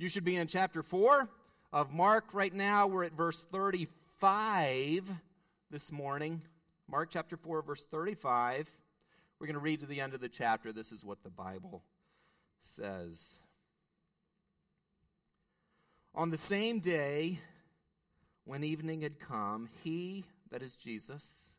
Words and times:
You 0.00 0.08
should 0.08 0.24
be 0.24 0.36
in 0.36 0.46
chapter 0.46 0.82
4 0.82 1.28
of 1.74 1.92
Mark 1.92 2.32
right 2.32 2.54
now. 2.54 2.86
We're 2.86 3.04
at 3.04 3.12
verse 3.12 3.44
35 3.52 5.10
this 5.70 5.92
morning. 5.92 6.40
Mark 6.88 7.10
chapter 7.10 7.36
4, 7.36 7.60
verse 7.60 7.84
35. 7.84 8.70
We're 9.38 9.46
going 9.46 9.54
to 9.54 9.60
read 9.60 9.80
to 9.80 9.86
the 9.86 10.00
end 10.00 10.14
of 10.14 10.22
the 10.22 10.30
chapter. 10.30 10.72
This 10.72 10.90
is 10.90 11.04
what 11.04 11.22
the 11.22 11.28
Bible 11.28 11.82
says. 12.62 13.40
On 16.14 16.30
the 16.30 16.38
same 16.38 16.80
day, 16.80 17.38
when 18.46 18.64
evening 18.64 19.02
had 19.02 19.20
come, 19.20 19.68
he, 19.84 20.24
that 20.50 20.62
is 20.62 20.76
Jesus, 20.76 21.50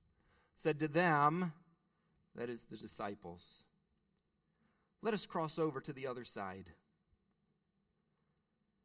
said 0.56 0.80
to 0.80 0.88
them, 0.88 1.54
that 2.36 2.50
is 2.50 2.64
the 2.64 2.78
disciples, 2.78 3.66
Let 5.04 5.14
us 5.14 5.28
cross 5.28 5.60
over 5.60 5.80
to 5.80 5.94
the 5.94 6.08
other 6.08 6.26
side. 6.26 6.72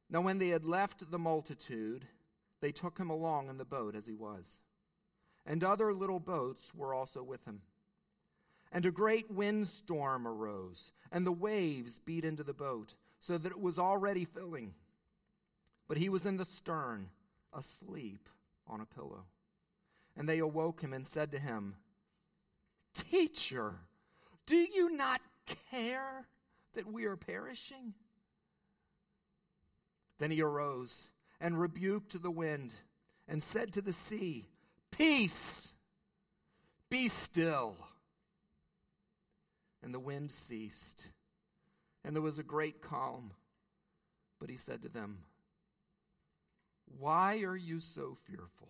Now, 0.08 0.20
when 0.20 0.38
they 0.38 0.48
had 0.48 0.64
left 0.64 1.10
the 1.10 1.18
multitude, 1.18 2.06
they 2.60 2.72
took 2.72 2.98
him 2.98 3.10
along 3.10 3.48
in 3.48 3.58
the 3.58 3.64
boat 3.64 3.94
as 3.94 4.06
he 4.06 4.14
was. 4.14 4.60
And 5.44 5.62
other 5.62 5.92
little 5.92 6.20
boats 6.20 6.72
were 6.74 6.94
also 6.94 7.22
with 7.22 7.44
him. 7.44 7.62
And 8.72 8.84
a 8.84 8.90
great 8.90 9.30
windstorm 9.30 10.26
arose, 10.26 10.92
and 11.12 11.26
the 11.26 11.32
waves 11.32 11.98
beat 11.98 12.24
into 12.24 12.42
the 12.42 12.52
boat, 12.52 12.94
so 13.20 13.38
that 13.38 13.52
it 13.52 13.60
was 13.60 13.78
already 13.78 14.24
filling. 14.24 14.74
But 15.88 15.98
he 15.98 16.08
was 16.08 16.26
in 16.26 16.36
the 16.36 16.44
stern 16.44 17.10
asleep 17.52 18.28
on 18.66 18.80
a 18.80 18.86
pillow. 18.86 19.24
And 20.16 20.28
they 20.28 20.38
awoke 20.38 20.80
him 20.80 20.92
and 20.92 21.06
said 21.06 21.30
to 21.32 21.38
him, 21.38 21.76
Teacher, 22.94 23.74
do 24.46 24.56
you 24.56 24.96
not 24.96 25.20
care 25.70 26.26
that 26.74 26.90
we 26.90 27.04
are 27.04 27.16
perishing? 27.16 27.94
Then 30.18 30.30
he 30.30 30.42
arose 30.42 31.08
and 31.40 31.60
rebuked 31.60 32.20
the 32.20 32.30
wind 32.30 32.74
and 33.28 33.42
said 33.42 33.72
to 33.74 33.82
the 33.82 33.92
sea, 33.92 34.48
Peace, 34.90 35.74
be 36.88 37.08
still. 37.08 37.76
And 39.82 39.92
the 39.92 40.00
wind 40.00 40.32
ceased, 40.32 41.10
and 42.04 42.14
there 42.14 42.22
was 42.22 42.38
a 42.38 42.42
great 42.42 42.80
calm. 42.80 43.32
But 44.40 44.50
he 44.50 44.56
said 44.56 44.82
to 44.82 44.88
them, 44.88 45.18
why 46.98 47.40
are 47.42 47.56
you 47.56 47.80
so 47.80 48.16
fearful? 48.26 48.68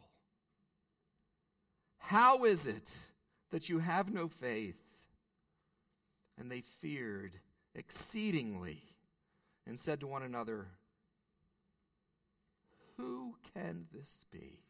How 1.98 2.44
is 2.44 2.66
it 2.66 2.96
that 3.50 3.68
you 3.68 3.78
have 3.78 4.12
no 4.12 4.28
faith? 4.28 4.82
And 6.38 6.50
they 6.50 6.60
feared 6.60 7.32
exceedingly 7.74 8.82
and 9.66 9.78
said 9.78 10.00
to 10.00 10.06
one 10.06 10.22
another, 10.22 10.66
Who 12.96 13.36
can 13.54 13.86
this 13.92 14.24
be 14.30 14.60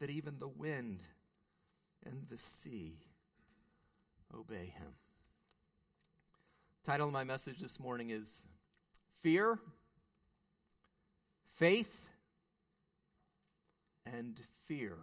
that 0.00 0.10
even 0.10 0.38
the 0.38 0.48
wind 0.48 1.00
and 2.04 2.26
the 2.28 2.38
sea 2.38 2.98
obey 4.34 4.72
him? 4.76 4.94
Title 6.84 7.06
of 7.06 7.12
my 7.12 7.24
message 7.24 7.58
this 7.58 7.80
morning 7.80 8.10
is 8.10 8.46
Fear, 9.22 9.58
Faith, 11.54 12.08
and 14.04 14.40
fear. 14.66 14.96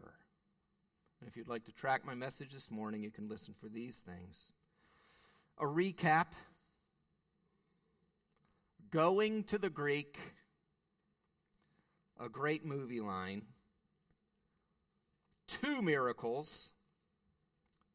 And 1.20 1.30
if 1.30 1.38
you'd 1.38 1.50
like 1.50 1.66
to 1.66 1.72
track 1.72 2.06
my 2.06 2.16
message 2.16 2.54
this 2.54 2.70
morning, 2.70 3.04
you 3.04 3.12
can 3.12 3.28
listen 3.28 3.54
for 3.60 3.70
these 3.70 4.00
things. 4.00 4.52
A 5.60 5.66
recap 5.66 6.28
Going 8.94 9.44
to 9.46 9.58
the 9.58 9.72
Greek, 9.72 10.20
a 12.20 12.30
great 12.30 12.66
movie 12.66 13.02
line, 13.02 13.44
two 15.48 15.82
miracles, 15.82 16.72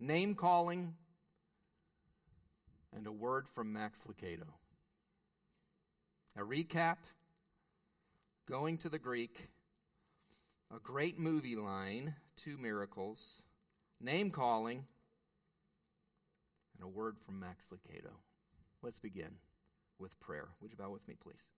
name 0.01 0.35
calling, 0.35 0.95
and 2.95 3.07
a 3.07 3.13
word 3.13 3.47
from 3.55 3.73
Max 3.73 4.05
Lucado. 4.09 4.49
A 6.37 6.43
recap, 6.43 6.99
going 8.49 8.79
to 8.79 8.89
the 8.89 8.99
Greek, 8.99 9.49
a 10.75 10.79
great 10.79 11.19
movie 11.19 11.57
line, 11.57 12.15
two 12.37 12.57
miracles, 12.59 13.43
name 14.01 14.31
calling, 14.31 14.87
and 16.75 16.85
a 16.85 16.89
word 16.89 17.17
from 17.25 17.41
Max 17.41 17.71
Lucado. 17.73 18.13
Let's 18.83 19.01
begin 19.01 19.37
with 19.99 20.19
prayer. 20.21 20.49
Would 20.61 20.71
you 20.71 20.77
bow 20.77 20.91
with 20.91 21.07
me, 21.09 21.15
please? 21.21 21.51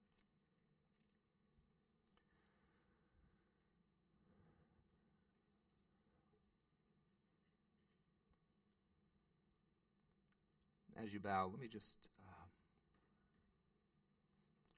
As 11.03 11.15
you 11.15 11.21
bow, 11.21 11.49
let 11.51 11.61
me 11.61 11.69
just 11.69 12.11
uh, 12.29 12.47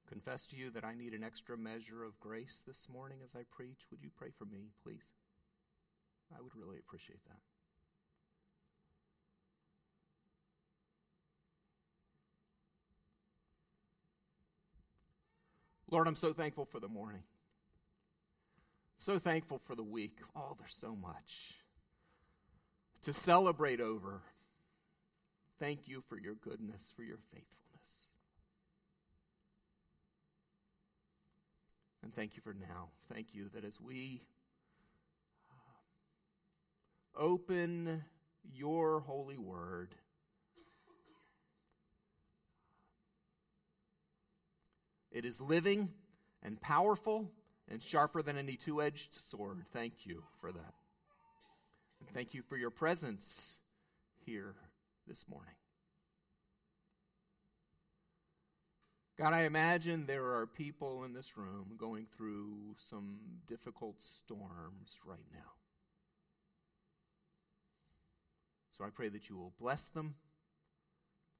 confess 0.08 0.46
to 0.48 0.56
you 0.56 0.70
that 0.70 0.84
I 0.84 0.94
need 0.94 1.14
an 1.14 1.24
extra 1.24 1.56
measure 1.58 2.04
of 2.04 2.20
grace 2.20 2.62
this 2.66 2.88
morning 2.88 3.18
as 3.24 3.34
I 3.34 3.40
preach. 3.50 3.80
Would 3.90 4.02
you 4.02 4.10
pray 4.16 4.28
for 4.38 4.44
me, 4.44 4.70
please? 4.84 5.14
I 6.32 6.40
would 6.40 6.54
really 6.54 6.78
appreciate 6.78 7.24
that. 7.24 7.38
Lord, 15.90 16.06
I'm 16.06 16.16
so 16.16 16.32
thankful 16.32 16.64
for 16.64 16.78
the 16.78 16.88
morning. 16.88 17.22
So 18.98 19.18
thankful 19.18 19.60
for 19.66 19.74
the 19.74 19.82
week. 19.82 20.18
Oh, 20.36 20.56
there's 20.58 20.76
so 20.76 20.94
much 20.94 21.56
to 23.02 23.12
celebrate 23.12 23.80
over. 23.80 24.22
Thank 25.62 25.86
you 25.86 26.02
for 26.08 26.18
your 26.18 26.34
goodness, 26.34 26.92
for 26.96 27.04
your 27.04 27.18
faithfulness. 27.32 28.08
And 32.02 32.12
thank 32.12 32.34
you 32.34 32.42
for 32.42 32.52
now. 32.52 32.88
Thank 33.14 33.28
you 33.32 33.48
that 33.54 33.64
as 33.64 33.80
we 33.80 34.22
uh, 37.16 37.22
open 37.22 38.02
your 38.52 38.98
holy 39.06 39.38
word, 39.38 39.94
it 45.12 45.24
is 45.24 45.40
living 45.40 45.90
and 46.42 46.60
powerful 46.60 47.30
and 47.68 47.80
sharper 47.80 48.20
than 48.20 48.36
any 48.36 48.56
two 48.56 48.82
edged 48.82 49.14
sword. 49.14 49.62
Thank 49.72 50.06
you 50.06 50.24
for 50.40 50.50
that. 50.50 50.74
And 52.00 52.10
thank 52.12 52.34
you 52.34 52.42
for 52.42 52.56
your 52.56 52.70
presence 52.70 53.58
here 54.26 54.56
this 55.06 55.26
morning. 55.28 55.54
God, 59.18 59.34
I 59.34 59.42
imagine 59.42 60.06
there 60.06 60.34
are 60.34 60.46
people 60.46 61.04
in 61.04 61.12
this 61.12 61.36
room 61.36 61.74
going 61.76 62.06
through 62.16 62.74
some 62.78 63.18
difficult 63.46 64.02
storms 64.02 64.98
right 65.04 65.26
now. 65.32 65.52
So 68.76 68.84
I 68.84 68.90
pray 68.90 69.10
that 69.10 69.28
you 69.28 69.36
will 69.36 69.52
bless 69.60 69.90
them. 69.90 70.14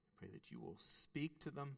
I 0.06 0.11
pray 0.19 0.29
that 0.33 0.50
you 0.50 0.61
will 0.61 0.77
speak 0.79 1.41
to 1.41 1.50
them. 1.50 1.77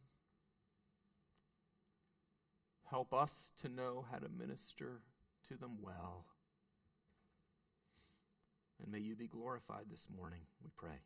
Help 2.91 3.15
us 3.15 3.53
to 3.63 3.69
know 3.69 4.05
how 4.11 4.19
to 4.19 4.29
minister 4.29 5.01
to 5.49 5.57
them 5.57 5.79
well. 5.81 6.27
And 8.83 8.93
may 8.93 8.99
you 8.99 9.15
be 9.15 9.29
glorified 9.29 9.85
this 9.91 10.09
morning, 10.15 10.41
we 10.63 10.71
pray. 10.77 11.01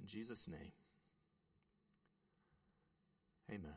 In 0.00 0.06
Jesus' 0.06 0.48
name. 0.48 0.72
Amen. 3.50 3.74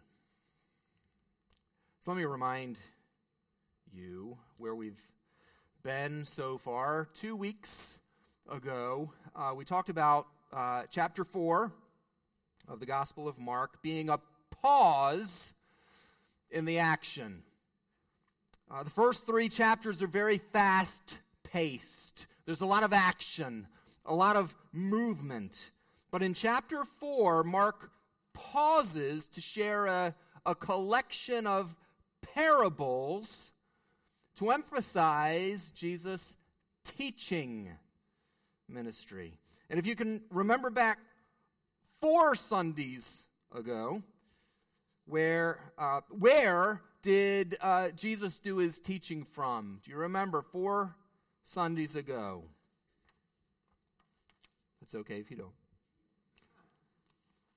So 2.01 2.11
let 2.11 2.17
me 2.17 2.25
remind 2.25 2.77
you 3.91 4.37
where 4.57 4.75
we've 4.75 5.01
been 5.83 6.25
so 6.25 6.57
far. 6.57 7.07
Two 7.13 7.35
weeks 7.35 7.97
ago, 8.49 9.11
uh, 9.35 9.53
we 9.55 9.65
talked 9.65 9.89
about 9.89 10.27
uh, 10.53 10.83
chapter 10.89 11.23
4 11.23 11.71
of 12.67 12.79
the 12.79 12.85
Gospel 12.85 13.27
of 13.27 13.37
Mark 13.37 13.81
being 13.81 14.09
a 14.09 14.19
pause 14.61 15.53
in 16.49 16.65
the 16.65 16.79
action. 16.79 17.43
Uh, 18.69 18.83
the 18.83 18.89
first 18.89 19.25
three 19.25 19.49
chapters 19.49 20.01
are 20.01 20.07
very 20.07 20.37
fast 20.37 21.19
paced, 21.43 22.27
there's 22.45 22.61
a 22.61 22.65
lot 22.65 22.83
of 22.83 22.93
action, 22.93 23.67
a 24.05 24.13
lot 24.13 24.35
of 24.35 24.55
movement. 24.71 25.71
But 26.15 26.23
in 26.23 26.33
chapter 26.33 26.85
4, 26.85 27.43
Mark 27.43 27.91
pauses 28.31 29.27
to 29.27 29.41
share 29.41 29.85
a, 29.87 30.15
a 30.45 30.55
collection 30.55 31.45
of 31.45 31.75
parables 32.33 33.51
to 34.37 34.51
emphasize 34.51 35.73
Jesus' 35.73 36.37
teaching 36.85 37.69
ministry. 38.69 39.33
And 39.69 39.77
if 39.77 39.85
you 39.85 39.97
can 39.97 40.21
remember 40.31 40.69
back 40.69 40.99
four 41.99 42.33
Sundays 42.35 43.25
ago, 43.53 44.01
where, 45.07 45.59
uh, 45.77 45.99
where 46.17 46.79
did 47.01 47.57
uh, 47.59 47.89
Jesus 47.89 48.39
do 48.39 48.55
his 48.55 48.79
teaching 48.79 49.25
from? 49.33 49.81
Do 49.83 49.91
you 49.91 49.97
remember? 49.97 50.41
Four 50.41 50.95
Sundays 51.43 51.97
ago. 51.97 52.45
It's 54.81 54.95
okay 54.95 55.19
if 55.19 55.29
you 55.29 55.35
don't. 55.35 55.64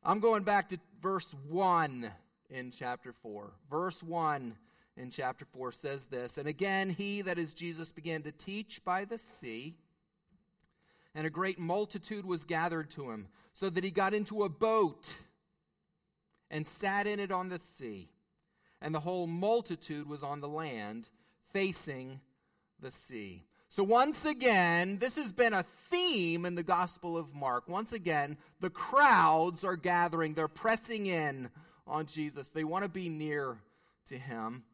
I'm 0.09 0.21
going 0.21 0.43
back 0.43 0.71
to 0.71 0.79
verse 1.03 1.35
1 1.51 2.11
in 2.49 2.71
chapter 2.71 3.13
4. 3.13 3.53
Verse 3.69 4.03
1 4.03 4.57
in 4.97 5.11
chapter 5.11 5.45
4 5.45 5.71
says 5.71 6.07
this 6.07 6.39
And 6.39 6.49
again, 6.49 6.89
he, 6.89 7.21
that 7.21 7.39
is 7.39 7.53
Jesus, 7.53 7.93
began 7.93 8.23
to 8.23 8.33
teach 8.33 8.83
by 8.87 9.05
the 9.05 9.19
sea, 9.19 9.75
and 11.15 11.27
a 11.27 11.31
great 11.31 11.59
multitude 11.59 12.25
was 12.25 12.47
gathered 12.47 12.89
to 12.93 13.11
him, 13.11 13.29
so 13.53 13.69
that 13.69 13.85
he 13.85 13.91
got 13.91 14.15
into 14.15 14.45
a 14.45 14.49
boat 14.49 15.13
and 16.51 16.67
sat 16.67 17.07
in 17.07 17.21
it 17.21 17.31
on 17.31 17.51
the 17.51 17.59
sea. 17.59 18.09
And 18.81 18.95
the 18.95 19.01
whole 19.01 19.27
multitude 19.27 20.09
was 20.09 20.23
on 20.23 20.41
the 20.41 20.49
land, 20.49 21.11
facing 21.53 22.23
the 22.81 22.91
sea. 22.91 23.45
So, 23.71 23.85
once 23.85 24.25
again, 24.25 24.97
this 24.99 25.17
has 25.17 25.33
been 25.33 25.53
a 25.53 25.65
theme 25.91 26.47
in 26.47 26.55
the 26.55 26.63
Gospel 26.63 27.19
of 27.19 27.35
Mark. 27.35 27.69
Once 27.69 27.93
again, 27.93 28.39
the 28.61 28.71
crowds 28.71 29.63
are 29.63 29.77
gathering, 29.77 30.33
they're 30.35 30.49
pressing 30.49 31.07
in 31.07 31.51
on 31.87 32.07
Jesus. 32.07 32.49
They 32.49 32.65
want 32.65 32.85
to 32.85 32.89
be 32.89 33.11
near 33.11 33.59
to 34.07 34.19
him. 34.19 34.65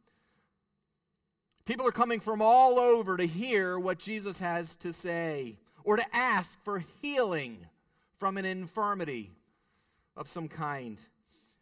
People 1.64 1.86
are 1.88 1.92
coming 1.92 2.20
from 2.20 2.40
all 2.40 2.78
over 2.78 3.16
to 3.16 3.26
hear 3.26 3.78
what 3.78 3.98
Jesus 3.98 4.38
has 4.38 4.76
to 4.76 4.92
say 4.92 5.56
or 5.82 5.96
to 5.96 6.16
ask 6.16 6.62
for 6.62 6.84
healing 7.00 7.66
from 8.18 8.36
an 8.36 8.44
infirmity 8.44 9.30
of 10.16 10.28
some 10.28 10.46
kind. 10.46 10.98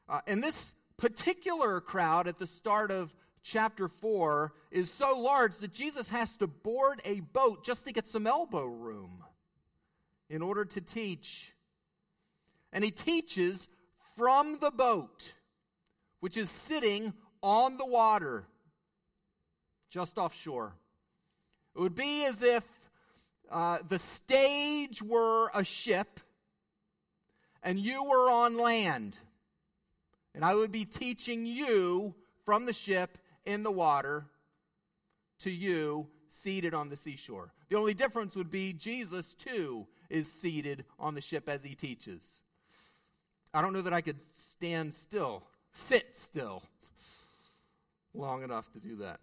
Uh, 0.09 0.21
and 0.27 0.43
this 0.43 0.75
particular 0.97 1.81
crowd 1.81 2.27
at 2.29 2.39
the 2.39 2.47
start 2.47 2.91
of 2.91 3.15
chapter 3.43 3.89
4 3.89 4.53
is 4.71 4.93
so 4.93 5.19
large 5.19 5.59
that 5.59 5.73
Jesus 5.73 6.09
has 6.09 6.37
to 6.37 6.47
board 6.47 7.01
a 7.05 7.21
boat 7.21 7.65
just 7.65 7.87
to 7.87 7.93
get 7.93 8.07
some 8.07 8.27
elbow 8.27 8.65
room 8.65 9.25
in 10.31 10.43
order 10.43 10.65
to 10.65 10.81
teach. 10.81 11.55
And 12.73 12.83
he 12.83 12.91
teaches 12.91 13.69
from 14.17 14.59
the 14.61 14.71
boat, 14.71 15.35
which 16.21 16.37
is 16.37 16.51
sitting 16.51 17.13
on 17.43 17.77
the 17.77 17.87
water 17.87 18.45
just 19.91 20.17
offshore. 20.17 20.75
It 21.77 21.81
would 21.81 21.95
be 21.95 22.25
as 22.25 22.43
if 22.43 22.67
uh, 23.51 23.79
the 23.87 23.99
stage 23.99 25.03
were 25.03 25.51
a 25.55 25.65
ship 25.65 26.21
and 27.63 27.79
you 27.79 28.03
were 28.05 28.31
on 28.31 28.57
land. 28.57 29.17
And 30.35 30.45
I 30.45 30.55
would 30.55 30.73
be 30.73 30.87
teaching 30.87 31.45
you 31.45 32.15
from 32.45 32.65
the 32.65 32.73
ship 32.73 33.19
in 33.45 33.63
the 33.63 33.71
water 33.71 34.27
to 35.41 35.51
you 35.51 36.07
seated 36.29 36.75
on 36.75 36.89
the 36.89 36.97
seashore. 36.97 37.53
The 37.69 37.77
only 37.77 37.95
difference 37.95 38.37
would 38.37 38.51
be 38.51 38.73
Jesus, 38.73 39.35
too, 39.35 39.87
is 40.09 40.31
seated 40.31 40.85
on 40.99 41.15
the 41.15 41.21
ship 41.21 41.49
as 41.49 41.65
he 41.65 41.75
teaches. 41.75 42.43
I 43.55 43.61
don't 43.61 43.73
know 43.73 43.83
that 43.83 43.93
I 43.93 44.01
could 44.01 44.23
stand 44.35 44.95
still, 44.95 45.43
sit 45.75 46.17
still, 46.17 46.63
long 48.15 48.43
enough 48.43 48.71
to 48.73 48.79
do 48.79 48.97
that. 48.97 49.21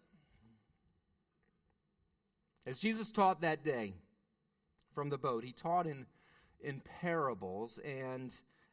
As 2.66 2.80
Jesus 2.80 3.12
taught 3.12 3.42
that 3.42 3.64
day 3.64 3.94
from 4.94 5.10
the 5.10 5.18
boat, 5.18 5.44
he 5.44 5.52
taught 5.52 5.88
in, 5.88 6.06
in 6.62 6.82
parables, 7.02 7.80
and 7.80 8.32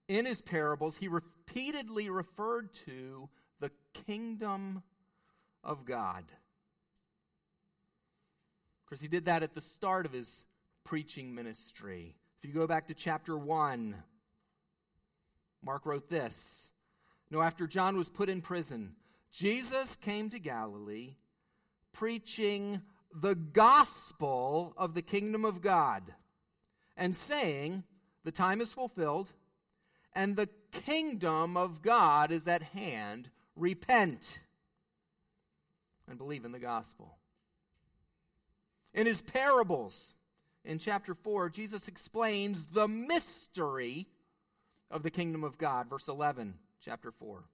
in 0.08 0.26
his 0.26 0.42
parables, 0.42 0.96
he 0.96 1.08
repeatedly 1.08 2.10
referred 2.10 2.72
to 2.86 3.28
the 3.60 3.70
kingdom 4.06 4.82
of 5.66 5.84
God. 5.84 6.24
Of 8.80 8.88
course, 8.88 9.00
he 9.00 9.08
did 9.08 9.24
that 9.24 9.42
at 9.42 9.54
the 9.54 9.60
start 9.60 10.06
of 10.06 10.12
his 10.12 10.46
preaching 10.84 11.34
ministry. 11.34 12.14
If 12.40 12.48
you 12.48 12.54
go 12.54 12.68
back 12.68 12.86
to 12.86 12.94
chapter 12.94 13.36
1, 13.36 13.96
Mark 15.62 15.84
wrote 15.84 16.08
this 16.08 16.70
No, 17.30 17.42
after 17.42 17.66
John 17.66 17.96
was 17.98 18.08
put 18.08 18.28
in 18.28 18.40
prison, 18.40 18.94
Jesus 19.32 19.96
came 19.96 20.30
to 20.30 20.38
Galilee 20.38 21.16
preaching 21.92 22.80
the 23.12 23.34
gospel 23.34 24.72
of 24.76 24.94
the 24.94 25.02
kingdom 25.02 25.44
of 25.44 25.60
God 25.60 26.14
and 26.96 27.16
saying, 27.16 27.82
The 28.24 28.30
time 28.30 28.60
is 28.60 28.72
fulfilled 28.72 29.32
and 30.14 30.36
the 30.36 30.48
kingdom 30.70 31.56
of 31.56 31.82
God 31.82 32.30
is 32.30 32.46
at 32.46 32.62
hand. 32.62 33.30
Repent 33.56 34.38
and 36.08 36.18
believe 36.18 36.44
in 36.44 36.52
the 36.52 36.58
gospel. 36.58 37.16
In 38.94 39.06
his 39.06 39.22
parables, 39.22 40.14
in 40.64 40.78
chapter 40.78 41.14
4, 41.14 41.50
Jesus 41.50 41.88
explains 41.88 42.66
the 42.66 42.88
mystery 42.88 44.06
of 44.90 45.02
the 45.02 45.10
kingdom 45.10 45.44
of 45.44 45.58
God, 45.58 45.88
verse 45.90 46.08
11, 46.08 46.54
chapter 46.80 47.10
4. 47.10 47.44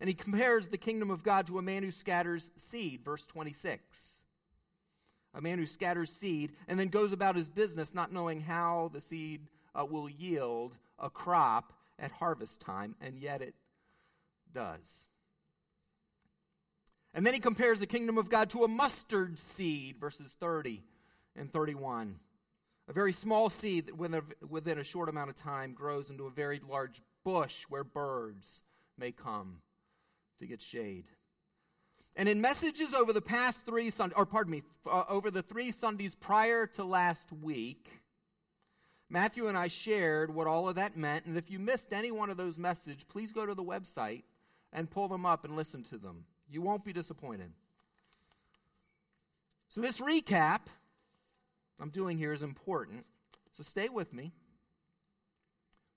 And 0.00 0.08
he 0.08 0.14
compares 0.14 0.68
the 0.68 0.78
kingdom 0.78 1.10
of 1.10 1.22
God 1.22 1.46
to 1.48 1.58
a 1.58 1.62
man 1.62 1.82
who 1.82 1.90
scatters 1.90 2.50
seed, 2.56 3.04
verse 3.04 3.26
26 3.26 4.24
a 5.34 5.40
man 5.40 5.58
who 5.58 5.66
scatters 5.66 6.10
seed 6.10 6.52
and 6.66 6.78
then 6.78 6.88
goes 6.88 7.12
about 7.12 7.36
his 7.36 7.48
business 7.48 7.94
not 7.94 8.12
knowing 8.12 8.40
how 8.40 8.90
the 8.92 9.00
seed 9.00 9.46
uh, 9.78 9.84
will 9.84 10.08
yield 10.08 10.74
a 10.98 11.10
crop 11.10 11.72
at 11.98 12.10
harvest 12.12 12.60
time, 12.60 12.94
and 13.00 13.18
yet 13.18 13.42
it 13.42 13.54
does. 14.52 15.06
And 17.18 17.26
then 17.26 17.34
he 17.34 17.40
compares 17.40 17.80
the 17.80 17.86
kingdom 17.88 18.16
of 18.16 18.30
God 18.30 18.48
to 18.50 18.62
a 18.62 18.68
mustard 18.68 19.40
seed, 19.40 19.96
verses 19.98 20.36
30 20.38 20.84
and 21.34 21.52
31. 21.52 22.14
A 22.86 22.92
very 22.92 23.12
small 23.12 23.50
seed 23.50 23.88
that 23.88 23.96
within 24.48 24.78
a 24.78 24.84
short 24.84 25.08
amount 25.08 25.28
of 25.28 25.34
time 25.34 25.72
grows 25.72 26.10
into 26.10 26.28
a 26.28 26.30
very 26.30 26.60
large 26.60 27.02
bush 27.24 27.64
where 27.68 27.82
birds 27.82 28.62
may 28.96 29.10
come 29.10 29.56
to 30.38 30.46
get 30.46 30.62
shade. 30.62 31.06
And 32.14 32.28
in 32.28 32.40
messages 32.40 32.94
over 32.94 33.12
the 33.12 33.20
past 33.20 33.66
three 33.66 33.90
Sundays, 33.90 34.16
or 34.16 34.24
pardon 34.24 34.52
me, 34.52 34.62
uh, 34.88 35.02
over 35.08 35.32
the 35.32 35.42
three 35.42 35.72
Sundays 35.72 36.14
prior 36.14 36.68
to 36.68 36.84
last 36.84 37.32
week, 37.32 37.88
Matthew 39.10 39.48
and 39.48 39.58
I 39.58 39.66
shared 39.66 40.32
what 40.32 40.46
all 40.46 40.68
of 40.68 40.76
that 40.76 40.96
meant. 40.96 41.26
And 41.26 41.36
if 41.36 41.50
you 41.50 41.58
missed 41.58 41.92
any 41.92 42.12
one 42.12 42.30
of 42.30 42.36
those 42.36 42.58
messages, 42.58 43.02
please 43.02 43.32
go 43.32 43.44
to 43.44 43.54
the 43.54 43.64
website 43.64 44.22
and 44.72 44.88
pull 44.88 45.08
them 45.08 45.26
up 45.26 45.44
and 45.44 45.56
listen 45.56 45.82
to 45.82 45.98
them. 45.98 46.24
You 46.50 46.62
won't 46.62 46.84
be 46.84 46.92
disappointed. 46.92 47.52
So, 49.68 49.80
this 49.80 50.00
recap 50.00 50.60
I'm 51.80 51.90
doing 51.90 52.18
here 52.18 52.32
is 52.32 52.42
important. 52.42 53.04
So, 53.52 53.62
stay 53.62 53.88
with 53.88 54.12
me. 54.12 54.32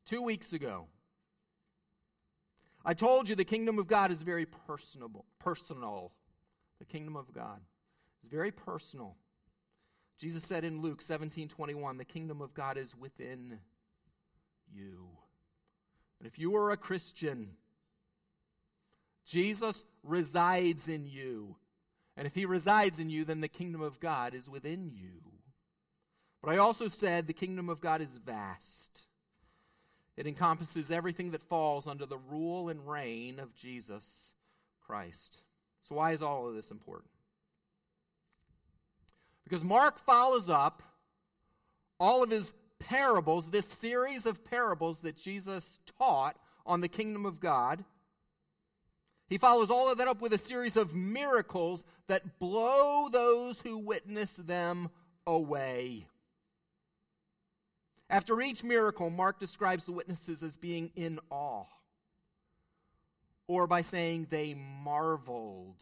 Two 0.06 0.22
weeks 0.22 0.52
ago, 0.52 0.88
I 2.84 2.94
told 2.94 3.30
you 3.30 3.36
the 3.36 3.46
kingdom 3.46 3.80
of 3.80 3.88
God 3.88 4.12
is 4.12 4.24
very 4.24 4.46
personable, 4.46 5.26
personal. 5.40 6.12
The 6.80 6.86
kingdom 6.86 7.16
of 7.16 7.32
God 7.34 7.62
is 8.24 8.30
very 8.30 8.52
personal. 8.52 9.16
Jesus 10.18 10.44
said 10.44 10.64
in 10.64 10.82
Luke 10.82 11.02
17 11.02 11.48
21, 11.48 11.98
the 11.98 12.06
kingdom 12.06 12.42
of 12.42 12.54
God 12.54 12.78
is 12.78 12.96
within 12.96 13.60
you. 14.74 15.08
And 16.20 16.28
if 16.28 16.38
you 16.38 16.56
are 16.56 16.72
a 16.72 16.78
Christian, 16.78 17.52
Jesus 19.26 19.84
resides 20.04 20.88
in 20.88 21.06
you. 21.06 21.56
And 22.18 22.28
if 22.28 22.36
he 22.36 22.46
resides 22.46 23.00
in 23.00 23.10
you, 23.10 23.24
then 23.24 23.42
the 23.42 23.48
kingdom 23.48 23.82
of 23.82 24.00
God 24.00 24.34
is 24.34 24.50
within 24.50 24.92
you. 24.94 25.22
But 26.42 26.54
I 26.54 26.58
also 26.58 26.88
said 26.88 27.28
the 27.28 27.34
kingdom 27.34 27.70
of 27.70 27.82
God 27.82 28.02
is 28.02 28.18
vast. 28.18 29.04
It 30.18 30.28
encompasses 30.28 30.92
everything 30.92 31.32
that 31.32 31.44
falls 31.44 31.88
under 31.88 32.06
the 32.06 32.18
rule 32.18 32.70
and 32.70 32.88
reign 32.88 33.40
of 33.40 33.56
Jesus 33.56 34.34
Christ. 34.86 35.38
So, 35.84 35.96
why 35.96 36.12
is 36.12 36.22
all 36.22 36.48
of 36.48 36.56
this 36.56 36.72
important? 36.72 37.12
Because 39.44 39.64
Mark 39.64 40.00
follows 40.00 40.50
up 40.50 40.84
all 42.00 42.24
of 42.24 42.30
his 42.30 42.54
parables, 42.80 43.50
this 43.50 43.68
series 43.68 44.26
of 44.26 44.44
parables 44.44 45.02
that 45.02 45.16
Jesus 45.16 45.80
taught 45.98 46.36
on 46.66 46.82
the 46.82 46.88
kingdom 46.88 47.26
of 47.26 47.40
God. 47.40 47.84
He 49.32 49.38
follows 49.38 49.72
all 49.72 49.90
of 49.90 49.98
that 50.00 50.10
up 50.10 50.20
with 50.20 50.34
a 50.34 50.38
series 50.38 50.76
of 50.76 50.94
miracles 50.94 51.86
that 52.08 52.38
blow 52.38 53.08
those 53.08 53.62
who 53.62 53.78
witness 53.78 54.36
them 54.36 54.90
away. 55.26 56.06
After 58.10 58.42
each 58.42 58.62
miracle, 58.62 59.10
Mark 59.10 59.40
describes 59.40 59.86
the 59.86 59.94
witnesses 59.94 60.44
as 60.44 60.58
being 60.58 60.92
in 60.98 61.18
awe, 61.30 61.64
or 63.48 63.68
by 63.68 63.84
saying 63.84 64.28
they 64.30 64.54
marveled, 64.54 65.80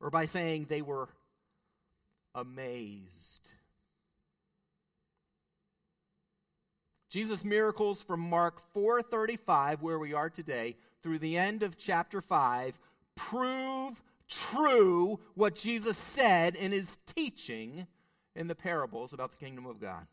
or 0.00 0.08
by 0.08 0.26
saying 0.26 0.66
they 0.68 0.82
were 0.82 1.08
amazed. 2.32 3.50
Jesus' 7.08 7.44
miracles 7.44 8.02
from 8.02 8.20
Mark 8.20 8.62
4:35 8.72 9.82
where 9.82 9.98
we 9.98 10.12
are 10.12 10.30
today 10.30 10.76
through 11.02 11.18
the 11.18 11.36
end 11.36 11.62
of 11.62 11.76
chapter 11.76 12.20
5 12.20 12.78
prove 13.14 14.02
true 14.28 15.20
what 15.34 15.54
Jesus 15.54 15.96
said 15.96 16.54
in 16.54 16.72
his 16.72 16.98
teaching 17.06 17.86
in 18.34 18.46
the 18.46 18.54
parables 18.54 19.12
about 19.12 19.32
the 19.32 19.44
kingdom 19.44 19.66
of 19.66 19.80
God. 19.80 20.06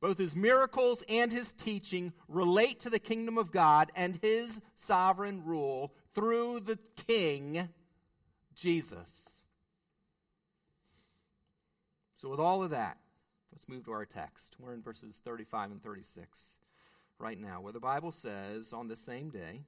Both 0.00 0.18
his 0.18 0.34
miracles 0.34 1.04
and 1.08 1.32
his 1.32 1.52
teaching 1.52 2.12
relate 2.28 2.80
to 2.80 2.90
the 2.90 2.98
kingdom 2.98 3.38
of 3.38 3.52
God 3.52 3.92
and 3.94 4.18
his 4.20 4.60
sovereign 4.74 5.44
rule 5.44 5.94
through 6.14 6.60
the 6.60 6.78
king, 7.06 7.68
Jesus. 8.54 9.44
So, 12.16 12.28
with 12.28 12.40
all 12.40 12.62
of 12.62 12.70
that, 12.70 12.98
let's 13.52 13.68
move 13.68 13.84
to 13.84 13.92
our 13.92 14.04
text. 14.04 14.56
We're 14.58 14.74
in 14.74 14.82
verses 14.82 15.20
35 15.24 15.70
and 15.70 15.82
36 15.82 16.58
right 17.22 17.40
now, 17.40 17.60
where 17.60 17.72
the 17.72 17.80
Bible 17.80 18.12
says, 18.12 18.72
On 18.72 18.88
the 18.88 18.96
same 18.96 19.30
day, 19.30 19.62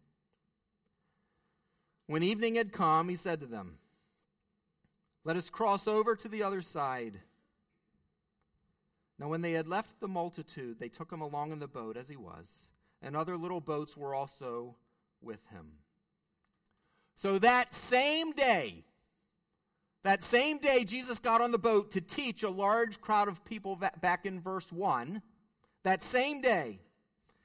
when 2.06 2.22
evening 2.22 2.56
had 2.56 2.72
come, 2.72 3.08
he 3.08 3.16
said 3.16 3.40
to 3.40 3.46
them, 3.46 3.78
Let 5.24 5.36
us 5.36 5.48
cross 5.48 5.88
over 5.88 6.16
to 6.16 6.28
the 6.28 6.42
other 6.42 6.60
side. 6.60 7.20
Now, 9.18 9.28
when 9.28 9.42
they 9.42 9.52
had 9.52 9.68
left 9.68 10.00
the 10.00 10.08
multitude, 10.08 10.80
they 10.80 10.88
took 10.88 11.10
him 11.12 11.20
along 11.20 11.52
in 11.52 11.60
the 11.60 11.68
boat 11.68 11.96
as 11.96 12.08
he 12.08 12.16
was, 12.16 12.70
and 13.00 13.16
other 13.16 13.36
little 13.36 13.60
boats 13.60 13.96
were 13.96 14.14
also 14.14 14.74
with 15.22 15.40
him. 15.52 15.78
So 17.14 17.38
that 17.38 17.72
same 17.72 18.32
day, 18.32 18.84
that 20.02 20.24
same 20.24 20.58
day, 20.58 20.84
Jesus 20.84 21.20
got 21.20 21.40
on 21.40 21.52
the 21.52 21.58
boat 21.58 21.92
to 21.92 22.00
teach 22.00 22.42
a 22.42 22.50
large 22.50 23.00
crowd 23.00 23.28
of 23.28 23.44
people 23.44 23.80
back 24.00 24.26
in 24.26 24.40
verse 24.40 24.72
1. 24.72 25.22
That 25.84 26.02
same 26.02 26.40
day, 26.40 26.80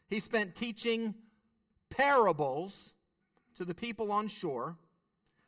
he 0.10 0.20
spent 0.20 0.56
teaching 0.56 1.14
parables 1.90 2.94
to 3.56 3.66
the 3.66 3.76
people 3.76 4.12
on 4.12 4.28
shore. 4.28 4.76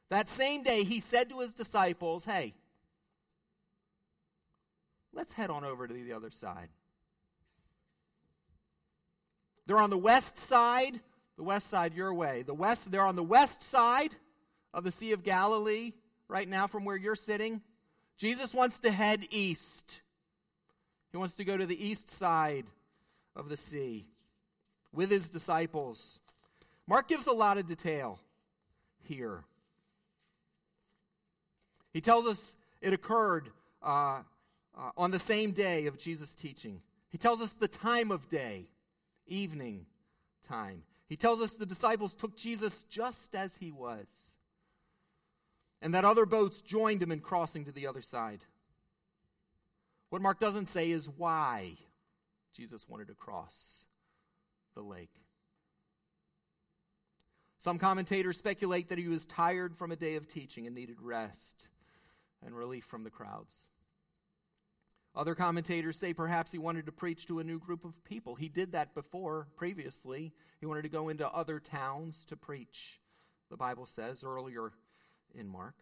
That 0.10 0.30
same 0.30 0.64
day, 0.64 0.84
he 0.84 1.00
said 1.00 1.30
to 1.30 1.40
his 1.40 1.54
disciples, 1.54 2.26
Hey, 2.26 2.54
let's 5.14 5.34
head 5.34 5.50
on 5.50 5.64
over 5.64 5.88
to 5.88 5.94
the 5.94 6.14
other 6.14 6.30
side. 6.30 6.70
They're 9.66 9.80
on 9.80 9.90
the 9.90 9.98
west 9.98 10.38
side, 10.38 11.00
the 11.38 11.44
west 11.44 11.68
side 11.68 11.94
your 11.94 12.14
way. 12.14 12.44
The 12.44 12.54
west, 12.54 12.92
they're 12.92 13.06
on 13.06 13.16
the 13.16 13.24
west 13.24 13.64
side 13.64 14.12
of 14.74 14.84
the 14.84 14.92
Sea 14.92 15.14
of 15.14 15.24
Galilee 15.24 15.94
right 16.28 16.48
now 16.48 16.68
from 16.68 16.86
where 16.86 16.98
you're 16.98 17.16
sitting. 17.16 17.62
Jesus 18.18 18.54
wants 18.54 18.82
to 18.82 18.92
head 18.92 19.28
east. 19.32 20.02
He 21.12 21.18
wants 21.18 21.36
to 21.36 21.46
go 21.46 21.58
to 21.58 21.66
the 21.66 21.88
east 21.88 22.10
side 22.10 22.66
of 23.36 23.50
the 23.50 23.58
sea 23.58 24.11
with 24.94 25.10
his 25.10 25.30
disciples. 25.30 26.20
Mark 26.88 27.08
gives 27.08 27.28
a 27.28 27.32
lot 27.32 27.58
of 27.58 27.68
detail 27.68 28.20
here. 29.04 29.44
He 31.94 32.02
tells 32.02 32.26
us 32.26 32.56
it 32.82 32.94
occurred 32.94 33.50
uh, 33.84 34.22
uh, 34.78 34.92
on 34.98 35.12
the 35.12 35.20
same 35.20 35.52
day 35.52 35.86
of 35.88 35.98
Jesus' 35.98 36.36
teaching. 36.36 36.82
He 37.10 37.18
tells 37.18 37.42
us 37.42 37.54
the 37.54 37.68
time 37.68 38.12
of 38.12 38.30
day, 38.30 38.70
evening 39.28 39.86
time. 40.48 40.84
He 41.08 41.18
tells 41.18 41.42
us 41.42 41.54
the 41.54 41.66
disciples 41.66 42.14
took 42.14 42.38
Jesus 42.38 42.84
just 42.86 43.36
as 43.36 43.56
he 43.58 43.72
was, 43.72 44.38
and 45.82 45.94
that 45.94 46.06
other 46.06 46.26
boats 46.26 46.62
joined 46.62 47.02
him 47.02 47.12
in 47.12 47.20
crossing 47.20 47.66
to 47.66 47.72
the 47.72 47.88
other 47.88 48.02
side. 48.02 48.46
What 50.10 50.22
Mark 50.22 50.40
doesn't 50.40 50.68
say 50.68 50.92
is 50.92 51.10
why 51.10 51.74
Jesus 52.54 52.88
wanted 52.88 53.08
to 53.08 53.14
cross 53.14 53.86
the 54.76 54.82
lake. 54.82 55.22
Some 57.60 57.78
commentators 57.78 58.38
speculate 58.38 58.90
that 58.90 58.98
he 58.98 59.08
was 59.08 59.26
tired 59.26 59.78
from 59.78 59.92
a 59.92 59.96
day 59.96 60.16
of 60.16 60.28
teaching 60.28 60.66
and 60.66 60.76
needed 60.76 60.98
rest 61.00 61.68
and 62.44 62.56
relief 62.56 62.86
from 62.86 63.04
the 63.04 63.12
crowds. 63.12 63.70
Other 65.14 65.36
commentators 65.36 65.98
say 65.98 66.14
perhaps 66.14 66.52
he 66.52 66.58
wanted 66.58 66.86
to 66.86 66.92
preach 66.92 67.28
to 67.28 67.40
a 67.40 67.44
new 67.44 67.60
group 67.60 67.84
of 67.84 68.04
people. 68.06 68.36
He 68.36 68.48
did 68.48 68.72
that 68.72 68.96
before, 68.96 69.48
previously. 69.58 70.34
He 70.60 70.66
wanted 70.66 70.84
to 70.84 70.90
go 70.90 71.10
into 71.10 71.30
other 71.30 71.60
towns 71.60 72.24
to 72.26 72.38
preach, 72.38 73.00
the 73.50 73.58
Bible 73.58 73.86
says 73.86 74.24
earlier 74.24 74.72
in 75.36 75.48
Mark. 75.48 75.76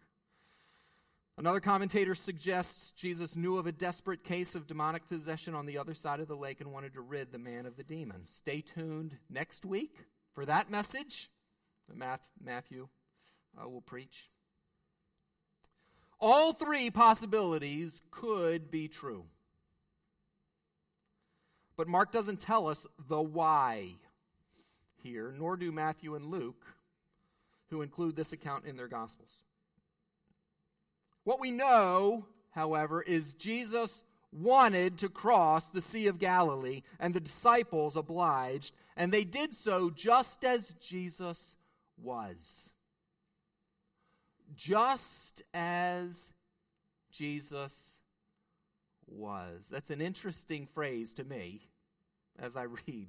Another 1.40 1.60
commentator 1.60 2.14
suggests 2.14 2.90
Jesus 2.90 3.34
knew 3.34 3.56
of 3.56 3.66
a 3.66 3.72
desperate 3.72 4.22
case 4.22 4.54
of 4.54 4.66
demonic 4.66 5.08
possession 5.08 5.54
on 5.54 5.64
the 5.64 5.78
other 5.78 5.94
side 5.94 6.20
of 6.20 6.28
the 6.28 6.36
lake 6.36 6.60
and 6.60 6.70
wanted 6.70 6.92
to 6.92 7.00
rid 7.00 7.32
the 7.32 7.38
man 7.38 7.64
of 7.64 7.78
the 7.78 7.82
demon. 7.82 8.26
Stay 8.26 8.60
tuned 8.60 9.16
next 9.30 9.64
week 9.64 10.04
for 10.34 10.44
that 10.44 10.70
message 10.70 11.30
that 11.88 12.20
Matthew 12.44 12.88
uh, 13.58 13.66
will 13.66 13.80
preach. 13.80 14.28
All 16.20 16.52
three 16.52 16.90
possibilities 16.90 18.02
could 18.10 18.70
be 18.70 18.86
true. 18.86 19.24
But 21.74 21.88
Mark 21.88 22.12
doesn't 22.12 22.40
tell 22.40 22.68
us 22.68 22.86
the 23.08 23.22
why 23.22 23.94
here, 25.02 25.34
nor 25.38 25.56
do 25.56 25.72
Matthew 25.72 26.16
and 26.16 26.26
Luke, 26.26 26.66
who 27.70 27.80
include 27.80 28.14
this 28.14 28.34
account 28.34 28.66
in 28.66 28.76
their 28.76 28.88
Gospels. 28.88 29.42
What 31.24 31.40
we 31.40 31.50
know, 31.50 32.26
however, 32.50 33.02
is 33.02 33.32
Jesus 33.34 34.04
wanted 34.32 34.98
to 34.98 35.08
cross 35.08 35.68
the 35.68 35.80
Sea 35.80 36.06
of 36.06 36.18
Galilee, 36.18 36.82
and 36.98 37.14
the 37.14 37.20
disciples 37.20 37.96
obliged, 37.96 38.74
and 38.96 39.12
they 39.12 39.24
did 39.24 39.54
so 39.54 39.90
just 39.90 40.44
as 40.44 40.74
Jesus 40.74 41.56
was. 42.00 42.70
Just 44.54 45.42
as 45.52 46.32
Jesus 47.10 48.00
was. 49.06 49.68
That's 49.70 49.90
an 49.90 50.00
interesting 50.00 50.66
phrase 50.66 51.14
to 51.14 51.24
me 51.24 51.68
as 52.38 52.56
I 52.56 52.62
read 52.86 53.08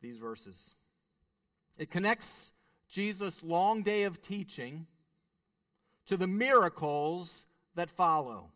these 0.00 0.18
verses. 0.18 0.74
It 1.78 1.90
connects 1.90 2.52
Jesus' 2.88 3.42
long 3.42 3.82
day 3.82 4.04
of 4.04 4.22
teaching 4.22 4.86
to 6.06 6.16
the 6.16 6.26
miracles 6.26 7.46
that 7.74 7.90
follow. 7.90 8.50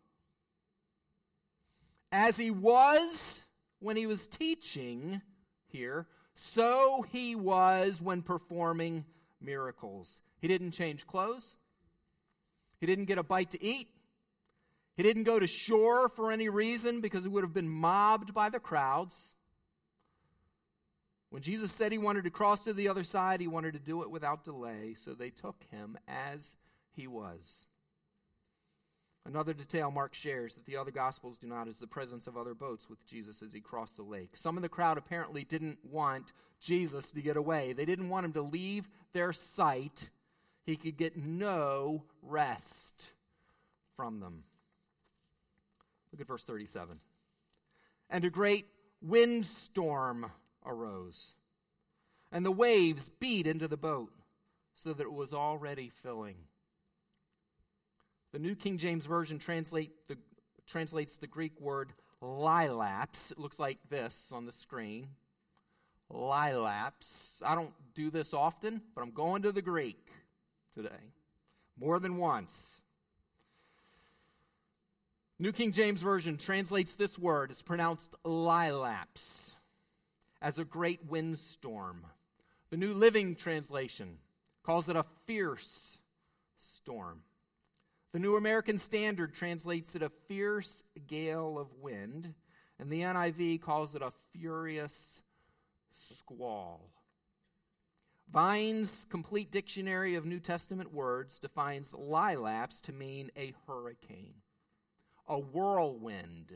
As 2.11 2.37
he 2.37 2.51
was 2.51 3.41
when 3.79 3.97
he 3.97 4.05
was 4.05 4.27
teaching 4.27 5.21
here, 5.67 6.07
so 6.35 7.05
he 7.11 7.35
was 7.35 8.01
when 8.01 8.21
performing 8.21 9.05
miracles. 9.39 10.21
He 10.39 10.47
didn't 10.47 10.71
change 10.71 11.07
clothes. 11.07 11.55
He 12.79 12.85
didn't 12.85 13.05
get 13.05 13.17
a 13.17 13.23
bite 13.23 13.51
to 13.51 13.63
eat. 13.63 13.87
He 14.97 15.03
didn't 15.03 15.23
go 15.23 15.39
to 15.39 15.47
shore 15.47 16.09
for 16.09 16.31
any 16.31 16.49
reason 16.49 16.99
because 16.99 17.23
he 17.23 17.29
would 17.29 17.43
have 17.43 17.53
been 17.53 17.69
mobbed 17.69 18.33
by 18.33 18.49
the 18.49 18.59
crowds. 18.59 19.33
When 21.29 21.41
Jesus 21.41 21.71
said 21.71 21.91
he 21.91 21.97
wanted 21.97 22.25
to 22.25 22.29
cross 22.29 22.65
to 22.65 22.73
the 22.73 22.89
other 22.89 23.05
side, 23.05 23.39
he 23.39 23.47
wanted 23.47 23.73
to 23.73 23.79
do 23.79 24.03
it 24.03 24.11
without 24.11 24.43
delay, 24.43 24.95
so 24.95 25.13
they 25.13 25.29
took 25.29 25.63
him 25.71 25.97
as 26.07 26.57
he 26.95 27.07
was. 27.07 27.65
Another 29.25 29.53
detail 29.53 29.91
Mark 29.91 30.15
shares 30.15 30.55
that 30.55 30.65
the 30.65 30.77
other 30.77 30.89
Gospels 30.89 31.37
do 31.37 31.47
not 31.47 31.67
is 31.67 31.79
the 31.79 31.87
presence 31.87 32.25
of 32.25 32.35
other 32.35 32.55
boats 32.55 32.89
with 32.89 33.05
Jesus 33.05 33.43
as 33.43 33.53
he 33.53 33.59
crossed 33.59 33.95
the 33.95 34.03
lake. 34.03 34.31
Some 34.33 34.57
in 34.57 34.63
the 34.63 34.69
crowd 34.69 34.97
apparently 34.97 35.43
didn't 35.43 35.77
want 35.83 36.33
Jesus 36.59 37.11
to 37.11 37.21
get 37.21 37.37
away, 37.37 37.73
they 37.73 37.85
didn't 37.85 38.09
want 38.09 38.25
him 38.25 38.33
to 38.33 38.41
leave 38.41 38.89
their 39.13 39.33
sight. 39.33 40.09
He 40.63 40.75
could 40.75 40.95
get 40.95 41.17
no 41.17 42.03
rest 42.21 43.11
from 43.95 44.19
them. 44.19 44.43
Look 46.11 46.21
at 46.21 46.27
verse 46.27 46.43
37. 46.43 46.99
And 48.11 48.25
a 48.25 48.29
great 48.29 48.67
windstorm 49.01 50.31
arose, 50.65 51.33
and 52.31 52.45
the 52.45 52.51
waves 52.51 53.09
beat 53.19 53.47
into 53.47 53.67
the 53.67 53.77
boat 53.77 54.11
so 54.75 54.93
that 54.93 55.03
it 55.03 55.13
was 55.13 55.33
already 55.33 55.89
filling. 55.89 56.35
The 58.31 58.39
New 58.39 58.55
King 58.55 58.77
James 58.77 59.05
Version 59.05 59.39
translate 59.39 59.91
the, 60.07 60.17
translates 60.65 61.17
the 61.17 61.27
Greek 61.27 61.59
word 61.59 61.91
lailaps. 62.21 63.31
It 63.31 63.39
looks 63.39 63.59
like 63.59 63.77
this 63.89 64.31
on 64.33 64.45
the 64.45 64.53
screen. 64.53 65.07
Lailaps. 66.09 67.43
I 67.45 67.55
don't 67.55 67.73
do 67.93 68.09
this 68.09 68.33
often, 68.33 68.81
but 68.95 69.01
I'm 69.01 69.11
going 69.11 69.41
to 69.41 69.51
the 69.51 69.61
Greek 69.61 70.07
today. 70.75 71.11
More 71.77 71.99
than 71.99 72.17
once. 72.17 72.81
New 75.39 75.51
King 75.51 75.71
James 75.71 76.01
Version 76.01 76.37
translates 76.37 76.95
this 76.95 77.17
word, 77.17 77.49
it's 77.49 77.63
pronounced 77.63 78.13
lailaps, 78.23 79.55
as 80.39 80.59
a 80.59 80.63
great 80.63 80.99
windstorm. 81.09 82.05
The 82.69 82.77
New 82.77 82.93
Living 82.93 83.35
Translation 83.35 84.19
calls 84.63 84.87
it 84.87 84.95
a 84.95 85.05
fierce 85.25 85.97
storm. 86.59 87.23
The 88.13 88.19
New 88.19 88.35
American 88.35 88.77
Standard 88.77 89.33
translates 89.33 89.95
it 89.95 90.01
a 90.01 90.11
fierce 90.27 90.83
gale 91.07 91.57
of 91.57 91.67
wind, 91.81 92.33
and 92.77 92.91
the 92.91 93.01
NIV 93.01 93.61
calls 93.61 93.95
it 93.95 94.01
a 94.01 94.11
furious 94.33 95.21
squall. 95.93 96.89
Vine's 98.31 99.05
complete 99.09 99.49
dictionary 99.49 100.15
of 100.15 100.25
New 100.25 100.39
Testament 100.39 100.93
words 100.93 101.39
defines 101.39 101.93
lailaps 101.93 102.81
to 102.81 102.93
mean 102.93 103.31
a 103.37 103.53
hurricane, 103.65 104.35
a 105.27 105.39
whirlwind, 105.39 106.51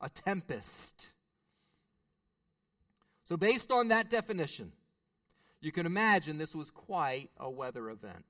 a 0.00 0.08
tempest. 0.08 1.10
So, 3.24 3.36
based 3.36 3.72
on 3.72 3.88
that 3.88 4.10
definition, 4.10 4.72
you 5.60 5.72
can 5.72 5.86
imagine 5.86 6.38
this 6.38 6.54
was 6.54 6.70
quite 6.70 7.30
a 7.36 7.50
weather 7.50 7.90
event. 7.90 8.24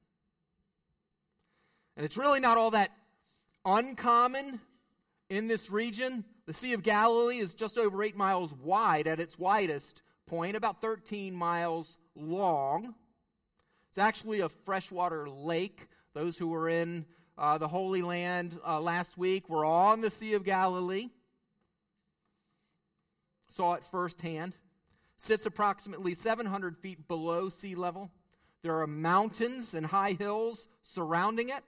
And 1.97 2.05
it's 2.05 2.17
really 2.17 2.41
not 2.41 2.59
all 2.59 2.73
that 2.73 2.91
uncommon 3.65 4.61
in 5.29 5.49
this 5.49 5.71
region. 5.71 6.25
The 6.47 6.53
Sea 6.53 6.73
of 6.73 6.83
Galilee 6.83 7.39
is 7.39 7.55
just 7.55 7.79
over 7.79 8.03
eight 8.03 8.17
miles 8.17 8.53
wide 8.53 9.07
at 9.07 9.21
its 9.21 9.39
widest 9.39 10.03
point, 10.27 10.57
about 10.57 10.81
13 10.81 11.35
miles 11.35 11.99
long. 12.15 12.95
It's 13.91 13.99
actually 13.99 14.41
a 14.41 14.49
freshwater 14.49 15.29
lake. 15.29 15.89
Those 16.15 16.37
who 16.37 16.49
were 16.49 16.69
in 16.69 17.07
uh, 17.37 17.59
the 17.59 17.69
Holy 17.69 18.03
Land 18.03 18.59
uh, 18.67 18.81
last 18.81 19.19
week 19.19 19.49
were 19.49 19.65
on 19.65 20.01
the 20.01 20.11
Sea 20.11 20.35
of 20.35 20.45
Galilee, 20.45 21.09
saw 23.49 23.75
it 23.75 23.85
firsthand. 23.85 24.57
Sits 25.17 25.47
approximately 25.47 26.15
700 26.15 26.77
feet 26.77 27.07
below 27.09 27.49
sea 27.49 27.75
level. 27.75 28.11
There 28.63 28.81
are 28.81 28.87
mountains 28.87 29.75
and 29.75 29.87
high 29.87 30.13
hills 30.13 30.69
surrounding 30.83 31.51
it, 31.51 31.63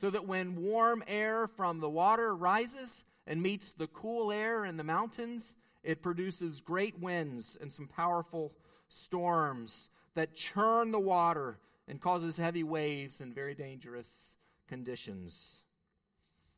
so 0.00 0.08
that 0.08 0.26
when 0.26 0.56
warm 0.56 1.04
air 1.06 1.46
from 1.46 1.78
the 1.78 1.90
water 1.90 2.34
rises 2.34 3.04
and 3.26 3.42
meets 3.42 3.72
the 3.72 3.86
cool 3.88 4.32
air 4.32 4.64
in 4.64 4.78
the 4.78 4.82
mountains, 4.82 5.58
it 5.84 6.00
produces 6.00 6.62
great 6.62 6.98
winds 6.98 7.58
and 7.60 7.70
some 7.70 7.86
powerful 7.86 8.54
storms 8.88 9.90
that 10.14 10.34
churn 10.34 10.90
the 10.90 10.98
water 10.98 11.58
and 11.86 12.00
causes 12.00 12.38
heavy 12.38 12.64
waves 12.64 13.20
and 13.20 13.34
very 13.34 13.54
dangerous 13.54 14.36
conditions. 14.68 15.62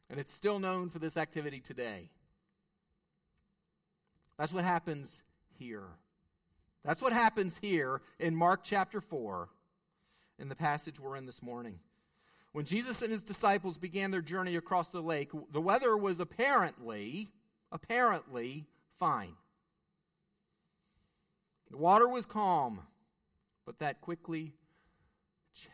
And 0.09 0.21
it's 0.21 0.33
still 0.33 0.61
known 0.61 0.89
for 0.89 1.01
this 1.01 1.17
activity 1.17 1.59
today. 1.59 2.11
That's 4.39 4.53
what 4.53 4.63
happens 4.63 5.25
here. 5.59 5.89
That's 6.85 7.03
what 7.03 7.13
happens 7.13 7.59
here 7.59 8.03
in 8.21 8.37
Mark 8.37 8.61
chapter 8.63 9.01
4 9.01 9.49
in 10.39 10.49
the 10.49 10.55
passage 10.55 11.01
we're 11.01 11.17
in 11.17 11.27
this 11.27 11.43
morning. 11.43 11.81
When 12.53 12.67
Jesus 12.67 13.01
and 13.01 13.11
his 13.11 13.25
disciples 13.25 13.79
began 13.79 14.11
their 14.11 14.21
journey 14.21 14.57
across 14.57 14.89
the 14.89 15.01
lake, 15.01 15.31
the 15.51 15.61
weather 15.61 15.97
was 15.97 16.21
apparently 16.21 17.29
apparently 17.73 18.67
fine. 18.99 19.33
The 21.71 21.79
water 21.79 22.07
was 22.07 22.27
calm, 22.27 22.83
but 23.65 23.79
that 23.79 24.03
quickly 24.03 24.53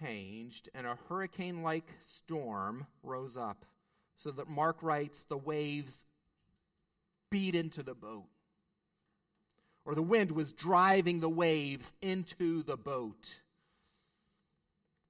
changed, 0.00 0.68
and 0.74 0.86
a 0.86 0.96
hurricane 1.08 1.64
like 1.64 1.88
storm 2.00 2.86
rose 3.02 3.36
up, 3.36 3.64
so 4.16 4.30
that 4.30 4.48
Mark 4.48 4.80
writes 4.80 5.24
the 5.24 5.36
waves 5.36 6.04
beat 7.30 7.56
into 7.56 7.82
the 7.82 7.94
boat. 7.94 8.28
Or 9.84 9.96
the 9.96 10.02
wind 10.02 10.30
was 10.30 10.52
driving 10.52 11.18
the 11.18 11.28
waves 11.28 11.94
into 12.00 12.62
the 12.62 12.76
boat. 12.76 13.38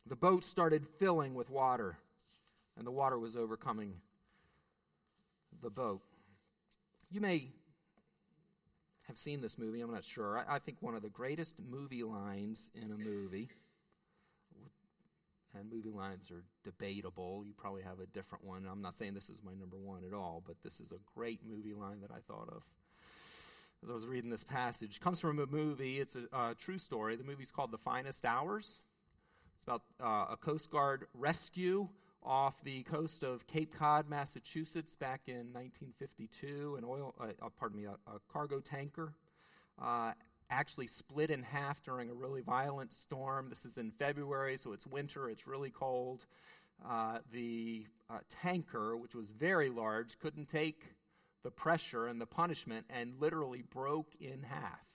The 0.09 0.17
boat 0.17 0.45
started 0.45 0.87
filling 0.99 1.35
with 1.35 1.51
water, 1.51 1.99
and 2.77 2.87
the 2.87 2.91
water 2.91 3.19
was 3.19 3.37
overcoming 3.37 3.95
the 5.63 5.71
boat. 5.71 6.01
You 7.11 7.21
may 7.21 7.49
have 9.07 9.19
seen 9.19 9.41
this 9.41 9.59
movie. 9.59 9.81
I'm 9.81 9.93
not 9.93 10.05
sure. 10.05 10.39
I, 10.39 10.57
I 10.57 10.59
think 10.61 10.79
one 10.81 10.95
of 10.95 11.03
the 11.03 11.09
greatest 11.11 11.57
movie 11.71 12.05
lines 12.05 12.71
in 12.75 12.91
a 12.91 12.97
movie, 12.97 13.51
and 15.59 15.71
movie 15.71 15.91
lines 15.91 16.31
are 16.31 16.43
debatable. 16.65 17.43
You 17.47 17.53
probably 17.57 17.83
have 17.83 18.01
a 18.01 18.07
different 18.07 18.45
one. 18.45 18.67
I'm 18.71 18.81
not 18.81 18.97
saying 18.97 19.13
this 19.15 19.29
is 19.29 19.43
my 19.45 19.55
number 19.55 19.77
one 19.77 20.05
at 20.07 20.15
all, 20.15 20.43
but 20.47 20.57
this 20.63 20.81
is 20.81 20.91
a 20.91 20.99
great 21.15 21.41
movie 21.47 21.75
line 21.75 22.01
that 22.01 22.11
I 22.11 22.21
thought 22.27 22.49
of 22.49 22.63
as 23.83 23.91
I 23.91 23.95
was 23.95 24.07
reading 24.07 24.31
this 24.31 24.45
passage. 24.45 24.97
It 24.97 25.01
comes 25.01 25.21
from 25.21 25.39
a 25.39 25.47
movie. 25.47 26.01
It's 26.01 26.17
a, 26.17 26.55
true 26.59 26.79
story. 26.79 27.17
The 27.17 27.25
movie's 27.25 27.51
called 27.51 27.71
The 27.71 27.79
Finest 27.79 28.25
Hours. 28.25 28.81
It's 29.59 29.65
about 29.65 29.83
uh, 30.01 30.35
a 30.35 30.37
Coast 30.37 30.71
Guard 30.71 31.09
rescue 31.15 31.89
off 32.23 32.63
the 32.63 32.85
coast 32.85 33.25
of 33.25 33.45
Cape 33.49 33.75
Cod, 33.77 34.09
Massachusetts, 34.09 34.95
back 34.95 35.23
in 35.27 35.53
1952. 35.53 36.77
An 36.79 36.85
oil, 36.85 37.13
uh, 37.21 37.25
uh, 37.43 37.49
pardon 37.59 37.79
me, 37.79 37.87
a, 37.87 37.95
a 38.09 38.21
cargo 38.33 38.61
tanker 38.61 39.15
uh, 39.83 40.13
actually 40.49 40.87
split 40.87 41.33
in 41.33 41.43
half 41.43 41.83
during 41.83 42.09
a 42.09 42.15
really 42.15 42.41
violent 42.41 42.95
storm. 42.95 43.49
This 43.51 43.65
is 43.65 43.79
in 43.79 43.91
February, 43.91 44.57
so 44.57 44.73
it's 44.73 44.87
winter, 44.87 45.29
it's 45.29 45.49
really 45.49 45.71
cold. 45.71 46.27
Uh, 46.89 47.19
the 47.33 47.85
uh, 48.09 48.19
tanker, 48.41 48.97
which 48.97 49.17
was 49.17 49.33
very 49.33 49.71
large, 49.71 50.21
couldn't 50.21 50.49
take 50.49 50.85
the 51.43 51.51
pressure 51.51 52.07
and 52.07 52.21
the 52.21 52.27
punishment 52.27 52.87
and 52.91 53.15
literally 53.19 53.63
broke 53.63 54.13
in 54.21 54.45
half. 54.45 54.87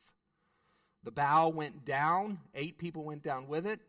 The 1.03 1.11
bow 1.11 1.49
went 1.49 1.83
down, 1.83 2.39
eight 2.55 2.77
people 2.77 3.03
went 3.03 3.23
down 3.23 3.49
with 3.49 3.67
it. 3.67 3.81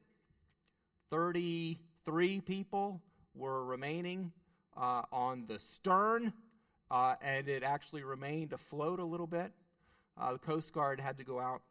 33 1.11 2.41
people 2.41 3.01
were 3.35 3.65
remaining 3.65 4.33
uh, 4.77 5.03
on 5.13 5.47
the 5.47 5.59
stern, 5.59 6.33
uh, 6.91 7.15
and 7.23 7.49
it 7.49 7.63
actually 7.63 8.03
remained 8.03 8.53
afloat 8.53 9.01
a 9.01 9.05
little 9.05 9.27
bit. 9.27 9.53
Uh, 10.17 10.33
the 10.33 10.39
Coast 10.39 10.73
Guard 10.73 11.01
had 11.01 11.19
to 11.19 11.25
go 11.25 11.41
out 11.41 11.63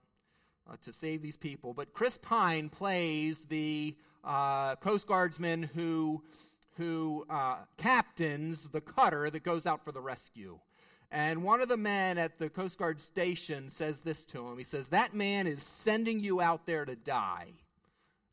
uh, 0.69 0.76
to 0.84 0.91
save 0.91 1.22
these 1.22 1.38
people. 1.38 1.74
But 1.74 1.93
Chris 1.93 2.17
Pine 2.17 2.69
plays 2.69 3.46
the 3.46 3.96
uh, 4.24 4.76
Coast 4.78 5.08
Guardsman 5.08 5.63
who, 5.63 6.24
who 6.78 7.26
uh, 7.30 7.58
captains 7.78 8.67
the 8.67 8.82
cutter 8.82 9.30
that 9.30 9.43
goes 9.43 9.65
out 9.65 9.84
for 9.84 9.91
the 9.91 10.02
rescue. 10.02 10.60
And 11.12 11.43
one 11.43 11.62
of 11.62 11.69
the 11.69 11.78
men 11.78 12.17
at 12.17 12.39
the 12.39 12.50
Coast 12.50 12.80
Guard 12.80 13.00
station 13.00 13.69
says 13.69 14.02
this 14.02 14.26
to 14.26 14.48
him. 14.48 14.58
He 14.58 14.63
says, 14.63 14.89
That 14.89 15.13
man 15.13 15.46
is 15.46 15.62
sending 15.62 16.19
you 16.19 16.41
out 16.41 16.65
there 16.65 16.86
to 16.86 16.96
die. 16.96 17.54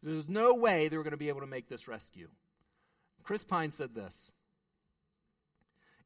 There's 0.03 0.29
no 0.29 0.55
way 0.55 0.89
they 0.89 0.97
were 0.97 1.03
going 1.03 1.13
to 1.13 1.19
be 1.19 1.29
able 1.29 1.41
to 1.41 1.47
make 1.47 1.69
this 1.69 1.87
rescue. 1.87 2.29
Chris 3.23 3.45
Pine 3.45 3.71
said 3.71 3.95
this 3.95 4.31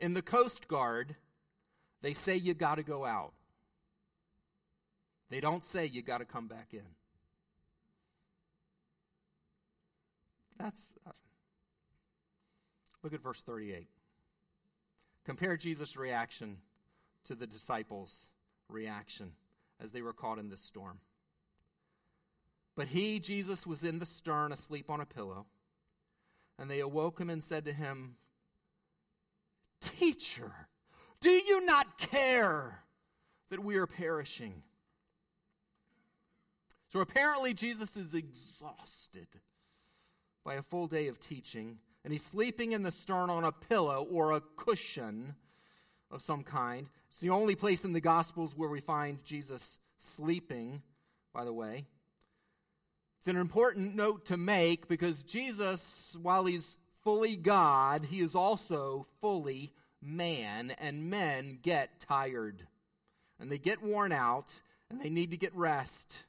In 0.00 0.14
the 0.14 0.22
Coast 0.22 0.68
Guard, 0.68 1.16
they 2.02 2.12
say 2.12 2.37
you 2.37 2.54
got 2.54 2.76
to 2.76 2.83
go 2.83 3.04
out, 3.04 3.33
they 5.30 5.40
don't 5.40 5.64
say 5.64 5.87
you 5.87 6.02
got 6.02 6.18
to 6.18 6.24
come 6.24 6.48
back 6.48 6.68
in. 6.72 6.87
That's. 10.59 10.94
Uh, 11.07 11.11
look 13.02 13.12
at 13.12 13.22
verse 13.22 13.42
38. 13.42 13.88
Compare 15.24 15.57
Jesus' 15.57 15.96
reaction 15.96 16.59
to 17.24 17.35
the 17.35 17.46
disciples' 17.46 18.28
reaction 18.68 19.33
as 19.80 19.92
they 19.92 20.02
were 20.02 20.12
caught 20.12 20.38
in 20.38 20.50
this 20.50 20.61
storm. 20.61 21.00
But 22.76 22.88
he, 22.88 23.20
Jesus, 23.20 23.66
was 23.66 23.84
in 23.84 23.98
the 23.98 24.06
stern 24.06 24.52
asleep 24.52 24.90
on 24.90 25.00
a 25.00 25.06
pillow. 25.06 25.46
And 26.58 26.70
they 26.70 26.80
awoke 26.80 27.20
him 27.20 27.30
and 27.30 27.42
said 27.42 27.64
to 27.64 27.72
him, 27.72 28.16
Teacher, 29.80 30.52
do 31.20 31.30
you 31.30 31.64
not 31.64 31.98
care 31.98 32.82
that 33.50 33.62
we 33.62 33.76
are 33.76 33.87
perishing? 33.87 34.62
So 36.92 37.00
apparently, 37.00 37.54
Jesus 37.54 37.96
is 37.96 38.14
exhausted 38.14 39.26
by 40.44 40.54
a 40.54 40.62
full 40.62 40.87
day 40.87 41.08
of 41.08 41.18
teaching, 41.18 41.78
and 42.04 42.12
he's 42.12 42.24
sleeping 42.24 42.72
in 42.72 42.82
the 42.82 42.92
stern 42.92 43.30
on 43.30 43.44
a 43.44 43.50
pillow 43.50 44.06
or 44.10 44.32
a 44.32 44.40
cushion 44.40 45.34
of 46.10 46.22
some 46.22 46.44
kind. 46.44 46.87
It's 47.10 47.20
the 47.20 47.30
only 47.30 47.56
place 47.56 47.84
in 47.84 47.92
the 47.92 48.00
Gospels 48.00 48.56
where 48.56 48.68
we 48.68 48.80
find 48.80 49.24
Jesus 49.24 49.78
sleeping, 49.98 50.82
by 51.32 51.44
the 51.44 51.52
way. 51.52 51.87
It's 53.24 53.28
an 53.30 53.38
important 53.38 53.94
note 53.94 54.26
to 54.26 54.37
make 54.37 54.87
because 54.87 55.22
Jesus, 55.22 56.14
while 56.20 56.44
he's 56.44 56.76
fully 57.04 57.37
God, 57.37 58.04
he 58.10 58.20
is 58.20 58.37
also 58.37 59.06
fully 59.22 59.72
man, 60.02 60.72
and 60.72 61.08
men 61.08 61.58
get 61.62 62.00
tired. 62.00 62.66
And 63.40 63.50
they 63.50 63.56
get 63.56 63.82
worn 63.82 64.12
out, 64.12 64.52
and 64.90 65.00
they 65.00 65.08
need 65.08 65.30
to 65.30 65.38
get 65.38 65.56
rest. 65.56 66.24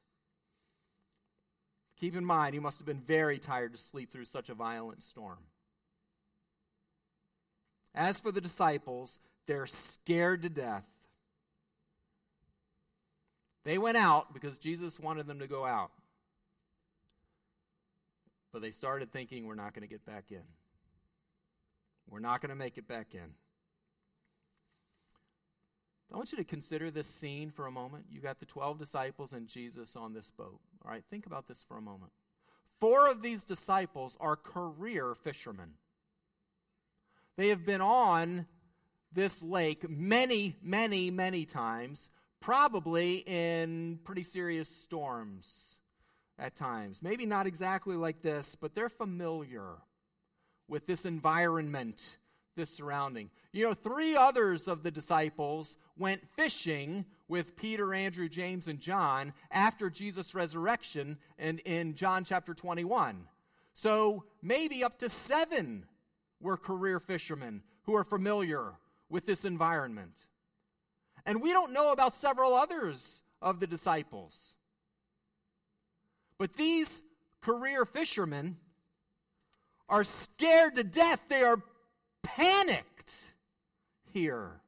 Keep 2.00 2.16
in 2.16 2.24
mind, 2.24 2.54
he 2.54 2.62
must 2.62 2.80
have 2.80 2.88
been 2.88 3.02
very 3.02 3.40
tired 3.40 3.74
to 3.74 3.78
sleep 3.78 4.10
through 4.10 4.24
such 4.24 4.48
a 4.48 4.54
violent 4.54 5.04
storm. 5.04 5.40
As 7.94 8.22
for 8.22 8.32
the 8.32 8.40
disciples, 8.40 9.20
they're 9.48 9.68
scared 9.68 10.44
to 10.44 10.50
death. 10.50 10.88
They 13.66 13.78
went 13.78 13.98
out 13.98 14.34
because 14.34 14.58
Jesus 14.58 14.98
wanted 14.98 15.28
them 15.28 15.40
to 15.40 15.48
go 15.48 15.66
out. 15.66 15.92
But 18.56 18.62
they 18.62 18.72
started 18.72 19.12
thinking, 19.12 19.46
we're 19.46 19.56
not 19.56 19.74
going 19.74 19.82
to 19.82 19.88
get 19.90 20.06
back 20.06 20.32
in. 20.32 20.40
We're 22.10 22.20
not 22.20 22.40
going 22.40 22.52
to 22.52 22.56
make 22.56 22.78
it 22.78 22.88
back 22.88 23.08
in. 23.14 23.34
I 26.10 26.16
want 26.16 26.32
you 26.32 26.38
to 26.38 26.46
consider 26.46 26.90
this 26.90 27.10
scene 27.10 27.52
for 27.52 27.68
a 27.68 27.72
moment. 27.72 28.06
You've 28.10 28.24
got 28.24 28.40
the 28.40 28.46
12 28.46 28.80
disciples 28.80 29.34
and 29.34 29.50
Jesus 29.50 29.98
on 29.98 30.14
this 30.14 30.32
boat. 30.32 30.62
All 30.86 30.92
right, 30.92 31.04
think 31.10 31.26
about 31.26 31.50
this 31.50 31.66
for 31.68 31.78
a 31.78 31.82
moment. 31.82 32.14
Four 32.80 33.12
of 33.12 33.22
these 33.22 33.44
disciples 33.44 34.16
are 34.22 34.38
career 34.38 35.16
fishermen. 35.16 35.72
They 37.36 37.50
have 37.50 37.66
been 37.66 37.82
on 37.82 38.46
this 39.12 39.44
lake 39.44 39.90
many, 39.90 40.56
many, 40.64 41.12
many 41.12 41.44
times, 41.44 42.10
probably 42.40 43.16
in 43.16 44.00
pretty 44.06 44.24
serious 44.24 44.70
storms 44.70 45.78
at 46.38 46.56
times. 46.56 47.02
Maybe 47.02 47.26
not 47.26 47.48
exactly 47.48 47.96
like 47.96 48.22
this, 48.22 48.56
but 48.56 48.76
they're 48.76 48.90
familiar 48.90 49.66
with 50.68 50.88
this 50.88 51.06
environment, 51.06 52.18
this 52.56 52.76
surrounding. 52.76 53.30
You 53.52 53.66
know, 53.66 53.74
three 53.74 54.16
others 54.16 54.68
of 54.68 54.84
the 54.84 54.92
disciples 54.92 55.78
went 55.98 56.28
fishing 56.36 57.06
with 57.28 57.56
Peter, 57.56 57.94
Andrew, 57.94 58.28
James, 58.28 58.68
and 58.68 58.80
John 58.80 59.34
after 59.52 59.90
Jesus' 59.90 60.36
resurrection 60.36 61.18
and 61.38 61.60
in 61.60 61.96
John 61.96 62.24
chapter 62.24 62.54
21. 62.54 63.28
So 63.74 64.26
maybe 64.42 64.84
up 64.84 65.00
to 65.00 65.10
seven 65.10 65.86
were 66.42 66.58
career 66.58 67.00
fishermen 67.00 67.62
who 67.84 67.96
are 67.96 68.04
familiar 68.04 68.74
with 69.10 69.26
this 69.26 69.46
environment. 69.46 70.14
And 71.26 71.42
we 71.42 71.52
don't 71.52 71.74
know 71.74 71.92
about 71.92 72.16
several 72.16 72.54
others 72.54 73.22
of 73.42 73.60
the 73.60 73.68
disciples. 73.68 74.54
But 76.38 76.56
these 76.56 77.02
career 77.42 77.86
fishermen 77.86 78.58
are 79.88 80.04
scared 80.04 80.76
to 80.76 80.84
death. 80.84 81.22
They 81.30 81.44
are 81.44 81.62
panicked 82.24 83.14
here. 84.12 84.62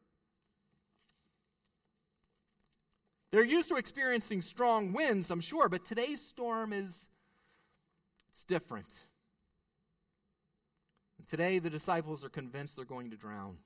They're 3.32 3.44
used 3.44 3.70
to 3.70 3.76
experiencing 3.76 4.42
strong 4.42 4.94
winds, 4.94 5.30
I'm 5.32 5.42
sure, 5.42 5.68
but 5.68 5.86
today's 5.86 6.22
storm 6.22 6.72
is 6.72 7.10
it's 8.30 8.46
different. 8.46 8.94
And 11.18 11.28
today 11.28 11.60
the 11.60 11.70
disciples 11.70 12.24
are 12.24 12.30
convinced 12.30 12.78
they're 12.78 12.86
going 12.86 13.10
to 13.10 13.18
drown. 13.18 13.58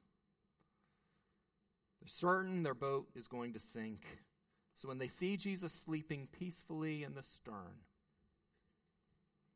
They're 2.02 2.08
certain 2.08 2.64
their 2.64 2.74
boat 2.74 3.08
is 3.16 3.28
going 3.28 3.54
to 3.54 3.60
sink. 3.60 4.06
So 4.76 4.88
when 4.88 4.98
they 4.98 5.08
see 5.08 5.38
Jesus 5.38 5.74
sleeping 5.74 6.28
peacefully 6.32 7.04
in 7.04 7.14
the 7.14 7.22
stern, 7.22 7.84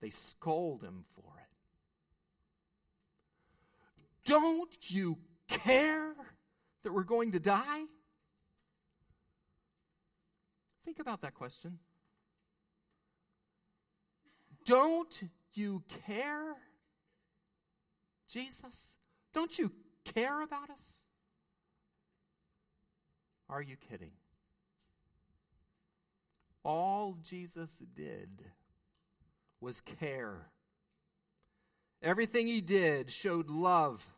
they 0.02 0.10
scold 0.10 0.84
him 0.84 1.06
for 1.16 1.34
it. 1.38 1.46
Don't 4.26 4.92
you 4.92 5.18
care 5.48 6.14
that 6.84 6.94
we're 6.94 7.04
going 7.04 7.32
to 7.34 7.40
die? 7.40 7.86
Think 10.84 11.00
about 11.00 11.22
that 11.22 11.34
question. 11.34 11.80
Don't 14.66 15.24
you 15.54 15.84
care, 16.06 16.56
Jesus? 18.28 18.98
Don't 19.34 19.58
you 19.58 19.72
care 20.04 20.44
about 20.44 20.70
us? 20.70 21.02
Are 23.50 23.62
you 23.62 23.76
kidding? 23.90 24.12
All 26.64 27.18
Jesus 27.22 27.84
did 27.96 28.30
was 29.66 29.82
care. 29.82 30.46
Everything 32.04 32.46
he 32.46 32.62
did 32.62 33.12
showed 33.12 33.50
love 33.50 34.14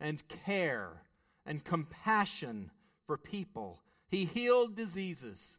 and 0.00 0.26
care 0.28 1.04
and 1.46 1.64
compassion 1.64 2.72
for 3.06 3.16
people. 3.16 3.80
He 4.08 4.24
healed 4.24 4.74
diseases. 4.74 5.58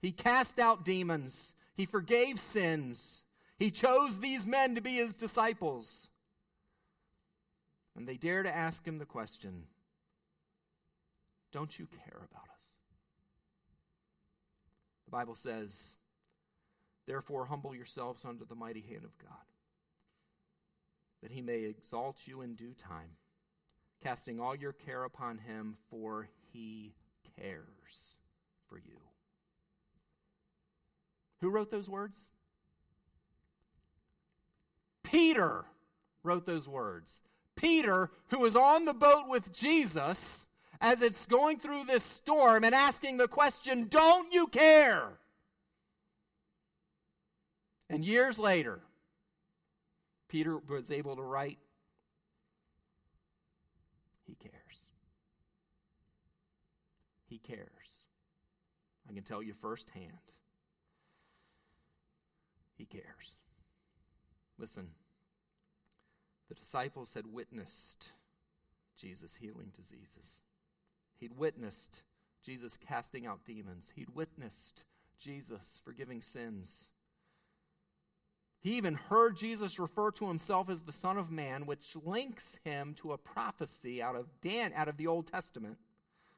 He 0.00 0.12
cast 0.12 0.60
out 0.60 0.84
demons. 0.84 1.56
He 1.74 1.84
forgave 1.84 2.38
sins. 2.38 3.24
He 3.58 3.72
chose 3.72 4.20
these 4.20 4.46
men 4.46 4.76
to 4.76 4.80
be 4.80 4.94
his 4.94 5.16
disciples. 5.16 6.08
And 7.96 8.06
they 8.06 8.16
dare 8.16 8.44
to 8.44 8.54
ask 8.54 8.86
him 8.86 8.98
the 8.98 9.04
question 9.04 9.64
Don't 11.50 11.76
you 11.76 11.86
care 11.86 12.18
about 12.18 12.48
us? 12.54 12.76
The 15.06 15.10
Bible 15.10 15.34
says, 15.34 15.96
Therefore, 17.06 17.46
humble 17.46 17.74
yourselves 17.74 18.24
under 18.24 18.44
the 18.44 18.54
mighty 18.54 18.82
hand 18.82 19.04
of 19.04 19.18
God, 19.18 19.32
that 21.22 21.32
he 21.32 21.42
may 21.42 21.64
exalt 21.64 22.26
you 22.26 22.40
in 22.42 22.54
due 22.54 22.74
time, 22.74 23.16
casting 24.02 24.40
all 24.40 24.54
your 24.54 24.72
care 24.72 25.04
upon 25.04 25.38
him, 25.38 25.76
for 25.90 26.28
he 26.52 26.94
cares 27.36 28.18
for 28.68 28.78
you. 28.78 29.00
Who 31.40 31.50
wrote 31.50 31.70
those 31.70 31.88
words? 31.88 32.28
Peter 35.02 35.64
wrote 36.22 36.46
those 36.46 36.68
words. 36.68 37.22
Peter, 37.56 38.10
who 38.28 38.38
was 38.38 38.56
on 38.56 38.84
the 38.84 38.94
boat 38.94 39.24
with 39.28 39.52
Jesus 39.52 40.46
as 40.80 41.02
it's 41.02 41.26
going 41.26 41.58
through 41.58 41.84
this 41.84 42.04
storm 42.04 42.64
and 42.64 42.74
asking 42.74 43.16
the 43.16 43.28
question, 43.28 43.86
Don't 43.88 44.32
you 44.32 44.46
care? 44.46 45.18
And 47.90 48.04
years 48.04 48.38
later, 48.38 48.80
Peter 50.28 50.56
was 50.56 50.92
able 50.92 51.16
to 51.16 51.22
write, 51.22 51.58
He 54.24 54.36
cares. 54.36 54.84
He 57.26 57.38
cares. 57.38 58.04
I 59.08 59.12
can 59.12 59.24
tell 59.24 59.42
you 59.42 59.54
firsthand. 59.54 60.06
He 62.78 62.84
cares. 62.84 63.34
Listen, 64.56 64.90
the 66.48 66.54
disciples 66.54 67.14
had 67.14 67.26
witnessed 67.26 68.10
Jesus 68.96 69.34
healing 69.34 69.72
diseases. 69.76 70.42
He'd 71.18 71.36
witnessed 71.36 72.02
Jesus 72.44 72.76
casting 72.76 73.26
out 73.26 73.44
demons. 73.44 73.92
He'd 73.96 74.14
witnessed 74.14 74.84
Jesus 75.18 75.80
forgiving 75.84 76.22
sins. 76.22 76.90
He 78.62 78.76
even 78.76 78.94
heard 78.94 79.36
Jesus 79.36 79.78
refer 79.78 80.10
to 80.12 80.28
himself 80.28 80.68
as 80.68 80.82
the 80.82 80.92
Son 80.92 81.16
of 81.16 81.30
Man, 81.30 81.64
which 81.64 81.96
links 82.04 82.58
him 82.62 82.94
to 82.98 83.12
a 83.12 83.18
prophecy 83.18 84.02
out 84.02 84.16
of 84.16 84.28
Dan 84.42 84.72
out 84.76 84.88
of 84.88 84.98
the 84.98 85.06
Old 85.06 85.26
Testament 85.26 85.78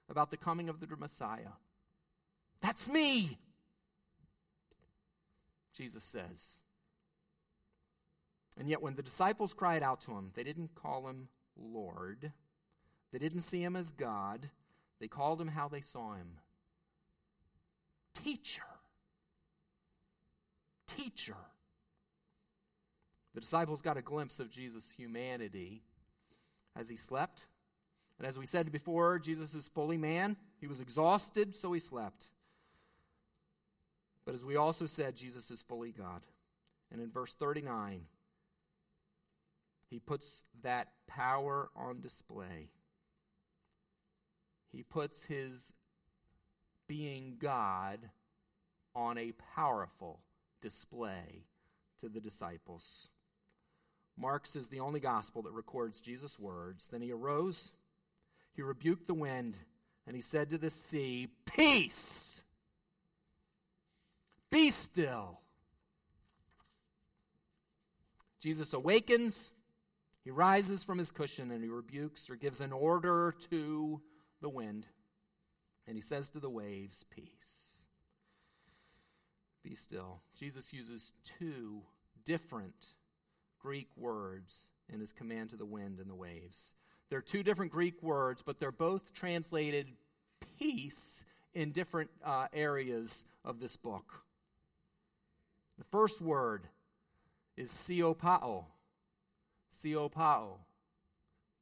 about 0.08 0.30
the 0.30 0.36
coming 0.36 0.68
of 0.68 0.78
the 0.78 0.86
Messiah. 0.96 1.54
That's 2.60 2.88
me. 2.88 3.38
Jesus 5.74 6.04
says. 6.04 6.60
And 8.56 8.68
yet 8.68 8.82
when 8.82 8.94
the 8.94 9.02
disciples 9.02 9.54
cried 9.54 9.82
out 9.82 10.02
to 10.02 10.12
him, 10.12 10.30
they 10.34 10.44
didn't 10.44 10.74
call 10.76 11.08
him 11.08 11.28
Lord. 11.56 12.32
They 13.10 13.18
didn't 13.18 13.40
see 13.40 13.62
him 13.62 13.74
as 13.74 13.90
God. 13.90 14.50
They 15.00 15.08
called 15.08 15.40
him 15.40 15.48
how 15.48 15.68
they 15.68 15.80
saw 15.80 16.14
him. 16.14 16.38
Teacher. 18.14 18.62
Teacher. 20.86 21.36
The 23.34 23.40
disciples 23.40 23.82
got 23.82 23.96
a 23.96 24.02
glimpse 24.02 24.40
of 24.40 24.50
Jesus' 24.50 24.90
humanity 24.90 25.82
as 26.76 26.88
he 26.88 26.96
slept. 26.96 27.46
And 28.18 28.26
as 28.26 28.38
we 28.38 28.46
said 28.46 28.70
before, 28.70 29.18
Jesus 29.18 29.54
is 29.54 29.68
fully 29.68 29.96
man. 29.96 30.36
He 30.60 30.66
was 30.66 30.80
exhausted, 30.80 31.56
so 31.56 31.72
he 31.72 31.80
slept. 31.80 32.26
But 34.24 34.34
as 34.34 34.44
we 34.44 34.56
also 34.56 34.86
said, 34.86 35.16
Jesus 35.16 35.50
is 35.50 35.62
fully 35.62 35.92
God. 35.92 36.22
And 36.92 37.00
in 37.00 37.10
verse 37.10 37.34
39, 37.34 38.02
he 39.88 39.98
puts 39.98 40.44
that 40.62 40.88
power 41.06 41.70
on 41.74 42.00
display. 42.00 42.68
He 44.70 44.82
puts 44.82 45.24
his 45.24 45.72
being 46.86 47.36
God 47.38 47.98
on 48.94 49.18
a 49.18 49.32
powerful 49.54 50.20
display 50.60 51.46
to 52.00 52.08
the 52.08 52.20
disciples. 52.20 53.08
Mark's 54.16 54.56
is 54.56 54.68
the 54.68 54.80
only 54.80 55.00
gospel 55.00 55.42
that 55.42 55.52
records 55.52 56.00
Jesus' 56.00 56.38
words. 56.38 56.88
Then 56.88 57.02
he 57.02 57.12
arose, 57.12 57.72
he 58.54 58.62
rebuked 58.62 59.06
the 59.06 59.14
wind, 59.14 59.56
and 60.06 60.14
he 60.14 60.22
said 60.22 60.50
to 60.50 60.58
the 60.58 60.70
sea, 60.70 61.28
Peace! 61.46 62.42
Be 64.50 64.70
still. 64.70 65.40
Jesus 68.40 68.74
awakens, 68.74 69.52
he 70.24 70.30
rises 70.30 70.84
from 70.84 70.98
his 70.98 71.10
cushion, 71.10 71.50
and 71.50 71.62
he 71.62 71.70
rebukes 71.70 72.28
or 72.28 72.36
gives 72.36 72.60
an 72.60 72.72
order 72.72 73.34
to 73.50 74.00
the 74.40 74.48
wind. 74.48 74.86
And 75.86 75.96
he 75.96 76.02
says 76.02 76.30
to 76.30 76.40
the 76.40 76.50
waves, 76.50 77.04
Peace. 77.08 77.86
Be 79.62 79.74
still. 79.74 80.20
Jesus 80.38 80.72
uses 80.72 81.12
two 81.38 81.82
different 82.24 82.94
Greek 83.62 83.88
words 83.96 84.68
in 84.92 85.00
his 85.00 85.12
command 85.12 85.50
to 85.50 85.56
the 85.56 85.64
wind 85.64 85.98
and 85.98 86.10
the 86.10 86.14
waves. 86.14 86.74
They're 87.08 87.20
two 87.20 87.42
different 87.42 87.72
Greek 87.72 88.02
words, 88.02 88.42
but 88.44 88.58
they're 88.58 88.72
both 88.72 89.14
translated 89.14 89.86
peace 90.58 91.24
in 91.54 91.72
different 91.72 92.10
uh, 92.24 92.48
areas 92.52 93.24
of 93.44 93.60
this 93.60 93.76
book. 93.76 94.22
The 95.78 95.84
first 95.84 96.20
word 96.20 96.62
is 97.56 97.70
siopao. 97.70 98.64
Siopao. 99.72 100.58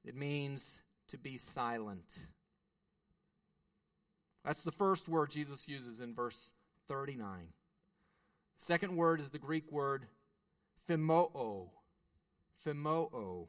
It 0.04 0.14
means 0.14 0.82
to 1.08 1.18
be 1.18 1.38
silent. 1.38 2.26
That's 4.44 4.64
the 4.64 4.72
first 4.72 5.08
word 5.08 5.30
Jesus 5.30 5.68
uses 5.68 6.00
in 6.00 6.14
verse 6.14 6.52
39. 6.88 7.48
Second 8.58 8.96
word 8.96 9.20
is 9.20 9.30
the 9.30 9.38
Greek 9.38 9.70
word 9.70 10.06
phimoo. 10.88 11.68
Phimoo 12.66 13.48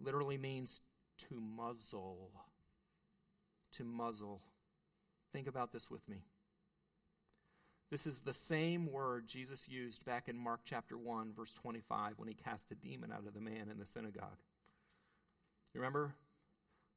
literally 0.00 0.38
means 0.38 0.82
to 1.28 1.40
muzzle. 1.40 2.30
To 3.76 3.84
muzzle. 3.84 4.40
Think 5.32 5.48
about 5.48 5.72
this 5.72 5.90
with 5.90 6.08
me. 6.08 6.22
This 7.90 8.06
is 8.06 8.20
the 8.20 8.34
same 8.34 8.90
word 8.90 9.28
Jesus 9.28 9.68
used 9.68 10.04
back 10.04 10.28
in 10.28 10.36
Mark 10.36 10.60
chapter 10.64 10.96
1, 10.96 11.32
verse 11.36 11.52
25, 11.54 12.14
when 12.16 12.28
he 12.28 12.34
cast 12.34 12.70
a 12.72 12.74
demon 12.74 13.12
out 13.12 13.26
of 13.26 13.34
the 13.34 13.40
man 13.40 13.68
in 13.70 13.78
the 13.78 13.86
synagogue. 13.86 14.38
You 15.74 15.80
remember? 15.80 16.14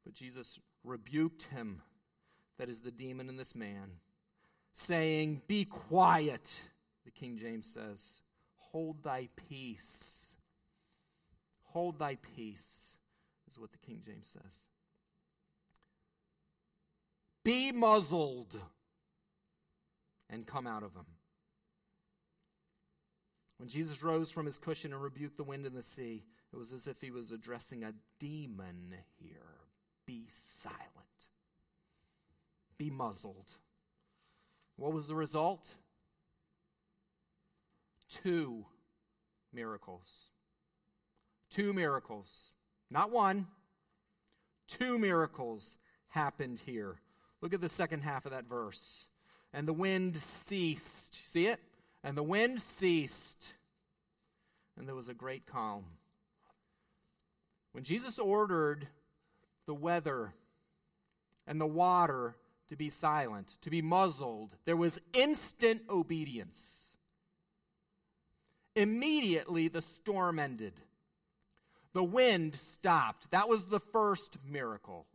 But 0.04 0.14
Jesus 0.14 0.60
rebuked 0.84 1.44
him, 1.44 1.82
that 2.58 2.70
is 2.70 2.82
the 2.82 2.92
demon 2.92 3.30
in 3.30 3.38
this 3.38 3.54
man, 3.54 4.00
saying, 4.74 5.42
Be 5.48 5.66
quiet, 5.66 6.62
the 7.06 7.12
King 7.12 7.38
James 7.38 7.68
says. 7.72 8.22
Hold 8.78 9.02
thy 9.02 9.28
peace. 9.50 10.36
Hold 11.74 11.98
thy 11.98 12.16
peace, 12.36 12.96
is 13.50 13.60
what 13.60 13.72
the 13.72 13.80
King 13.80 14.04
James 14.06 14.28
says. 14.28 14.68
Be 17.44 17.72
muzzled 17.72 18.56
and 20.30 20.46
come 20.46 20.68
out 20.68 20.84
of 20.84 20.94
him. 20.94 21.08
When 23.58 23.68
Jesus 23.68 24.04
rose 24.04 24.30
from 24.30 24.46
his 24.46 24.60
cushion 24.60 24.94
and 24.94 25.02
rebuked 25.02 25.38
the 25.38 25.44
wind 25.44 25.66
and 25.66 25.76
the 25.76 25.82
sea, 25.82 26.26
it 26.54 26.56
was 26.56 26.72
as 26.72 26.86
if 26.86 27.02
he 27.02 27.10
was 27.10 27.32
addressing 27.32 27.84
a 27.84 27.94
demon 28.20 28.94
here. 29.20 29.58
Be 30.06 30.28
silent. 30.30 30.84
Be 32.78 32.92
muzzled. 32.92 33.50
What 34.76 34.94
was 34.94 35.08
the 35.08 35.16
result? 35.16 35.74
Two 38.10 38.66
miracles. 39.54 40.30
Two 41.50 41.74
miracles. 41.74 42.54
Not 42.90 43.12
one. 43.12 43.48
Two 44.68 44.98
miracles 44.98 45.78
happened 46.10 46.62
here. 46.66 47.00
Look 47.42 47.54
at 47.54 47.62
the 47.62 47.70
second 47.70 48.02
half 48.02 48.26
of 48.26 48.32
that 48.32 48.46
verse. 48.46 49.08
And 49.54 49.68
the 49.68 49.74
wind 49.74 50.18
ceased. 50.18 51.28
See 51.28 51.48
it? 51.48 51.60
And 52.04 52.18
the 52.18 52.24
wind 52.24 52.62
ceased. 52.62 53.54
And 54.78 54.88
there 54.88 54.96
was 54.96 55.10
a 55.10 55.14
great 55.14 55.46
calm. 55.46 55.86
When 57.72 57.84
Jesus 57.84 58.20
ordered 58.20 58.88
the 59.66 59.74
weather 59.74 60.34
and 61.46 61.60
the 61.60 61.68
water 61.68 62.36
to 62.70 62.76
be 62.76 62.90
silent, 62.90 63.58
to 63.62 63.70
be 63.70 63.82
muzzled, 63.82 64.56
there 64.66 64.76
was 64.76 65.00
instant 65.14 65.82
obedience. 65.90 66.96
Immediately, 68.78 69.70
the 69.70 69.82
storm 69.82 70.38
ended. 70.38 70.74
The 71.94 72.04
wind 72.04 72.54
stopped. 72.54 73.32
That 73.32 73.50
was 73.50 73.66
the 73.66 73.80
first 73.80 74.38
miracle. 74.48 75.08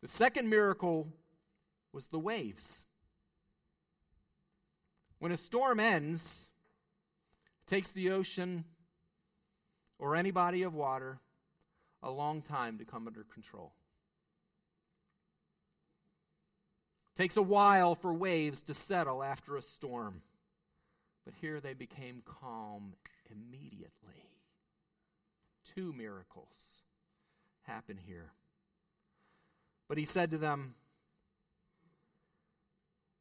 The 0.00 0.06
second 0.06 0.48
miracle 0.48 1.08
was 1.92 2.06
the 2.06 2.20
waves. 2.20 2.84
When 5.18 5.32
a 5.32 5.36
storm 5.36 5.80
ends, 5.80 6.50
it 7.66 7.68
takes 7.68 7.90
the 7.90 8.12
ocean 8.12 8.64
or 9.98 10.14
any 10.14 10.30
body 10.30 10.62
of 10.62 10.72
water 10.72 11.18
a 12.00 12.12
long 12.12 12.42
time 12.42 12.78
to 12.78 12.84
come 12.84 13.08
under 13.08 13.24
control. 13.24 13.72
It 17.12 17.22
takes 17.22 17.36
a 17.36 17.42
while 17.42 17.96
for 17.96 18.14
waves 18.14 18.62
to 18.62 18.74
settle 18.74 19.20
after 19.20 19.56
a 19.56 19.62
storm. 19.62 20.22
But 21.24 21.34
here 21.40 21.60
they 21.60 21.74
became 21.74 22.22
calm 22.24 22.94
immediately. 23.30 24.30
Two 25.74 25.92
miracles 25.92 26.82
happen 27.62 27.98
here. 28.06 28.30
But 29.88 29.98
he 29.98 30.04
said 30.04 30.30
to 30.30 30.38
them, 30.38 30.74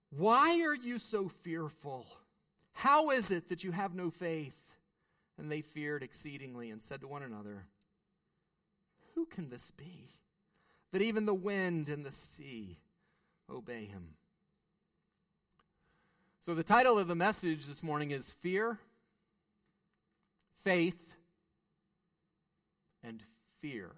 Why 0.10 0.62
are 0.62 0.76
you 0.76 1.00
so 1.00 1.30
fearful? 1.30 2.06
How 2.74 3.12
is 3.12 3.32
it 3.32 3.50
that 3.50 3.64
you 3.64 3.72
have 3.72 3.96
no 3.96 4.10
faith? 4.10 4.60
And 5.38 5.52
they 5.52 5.62
feared 5.62 6.04
exceedingly 6.04 6.70
and 6.70 6.84
said 6.84 7.02
to 7.02 7.08
one 7.08 7.24
another, 7.24 7.66
Who 9.16 9.26
can 9.26 9.50
this 9.50 9.72
be? 9.72 10.10
That 10.92 11.02
even 11.02 11.26
the 11.26 11.34
wind 11.34 11.90
and 11.90 12.06
the 12.06 12.12
sea 12.12 12.78
obey 13.50 13.86
him. 13.86 14.16
So, 16.46 16.54
the 16.54 16.62
title 16.62 17.00
of 17.00 17.08
the 17.08 17.16
message 17.16 17.68
this 17.68 17.82
morning 17.82 18.12
is 18.12 18.34
Fear, 18.42 18.78
Faith, 20.66 21.16
and 23.02 23.24
Fear. 23.62 23.92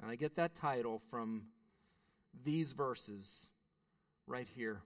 And 0.00 0.10
I 0.10 0.14
get 0.14 0.36
that 0.36 0.54
title 0.54 1.02
from 1.10 1.48
these 2.46 2.72
verses 2.72 3.50
right 4.26 4.48
here 4.56 4.80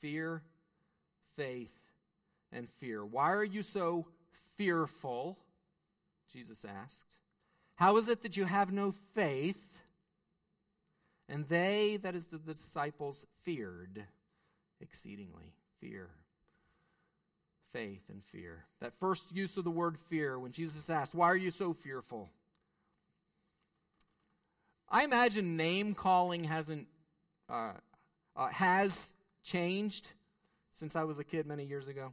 Fear, 0.00 0.40
Faith, 1.36 1.76
and 2.52 2.70
fear. 2.80 3.04
Why 3.04 3.32
are 3.32 3.44
you 3.44 3.62
so 3.62 4.06
fearful? 4.56 5.36
Jesus 6.32 6.64
asked. 6.64 7.18
How 7.74 7.98
is 7.98 8.08
it 8.08 8.22
that 8.22 8.38
you 8.38 8.46
have 8.46 8.72
no 8.72 8.94
faith? 9.12 9.82
And 11.28 11.46
they, 11.48 11.98
that 12.02 12.14
is 12.14 12.26
the 12.26 12.38
disciples, 12.38 13.24
feared 13.42 14.04
exceedingly. 14.80 15.54
Fear. 15.80 16.10
Faith 17.72 18.02
and 18.08 18.22
fear. 18.24 18.64
That 18.80 18.98
first 19.00 19.34
use 19.34 19.56
of 19.56 19.64
the 19.64 19.70
word 19.70 19.98
fear, 19.98 20.38
when 20.38 20.52
Jesus 20.52 20.88
asked, 20.90 21.14
Why 21.14 21.28
are 21.28 21.36
you 21.36 21.50
so 21.50 21.72
fearful? 21.72 22.30
I 24.88 25.04
imagine 25.04 25.56
name 25.56 25.94
calling 25.94 26.44
hasn't 26.44 26.86
uh, 27.48 27.72
uh, 28.36 28.48
has 28.48 29.12
changed 29.42 30.12
since 30.70 30.94
I 30.94 31.04
was 31.04 31.18
a 31.18 31.24
kid 31.24 31.46
many 31.46 31.64
years 31.64 31.88
ago. 31.88 32.12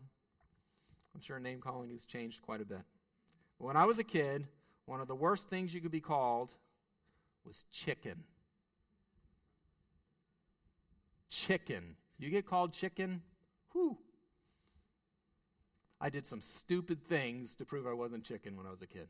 I'm 1.13 1.21
sure 1.21 1.39
name 1.39 1.59
calling 1.59 1.91
has 1.91 2.05
changed 2.05 2.41
quite 2.41 2.61
a 2.61 2.65
bit. 2.65 2.81
But 3.59 3.65
when 3.65 3.77
I 3.77 3.85
was 3.85 3.99
a 3.99 4.03
kid, 4.03 4.47
one 4.85 5.01
of 5.01 5.07
the 5.07 5.15
worst 5.15 5.49
things 5.49 5.73
you 5.73 5.81
could 5.81 5.91
be 5.91 6.01
called 6.01 6.51
was 7.45 7.65
chicken. 7.71 8.23
Chicken. 11.31 11.95
You 12.19 12.29
get 12.29 12.45
called 12.45 12.73
chicken? 12.73 13.23
Whew. 13.71 13.97
I 15.99 16.09
did 16.09 16.27
some 16.27 16.41
stupid 16.41 17.03
things 17.07 17.55
to 17.55 17.65
prove 17.65 17.87
I 17.87 17.93
wasn't 17.93 18.25
chicken 18.25 18.57
when 18.57 18.67
I 18.67 18.71
was 18.71 18.81
a 18.81 18.87
kid. 18.87 19.07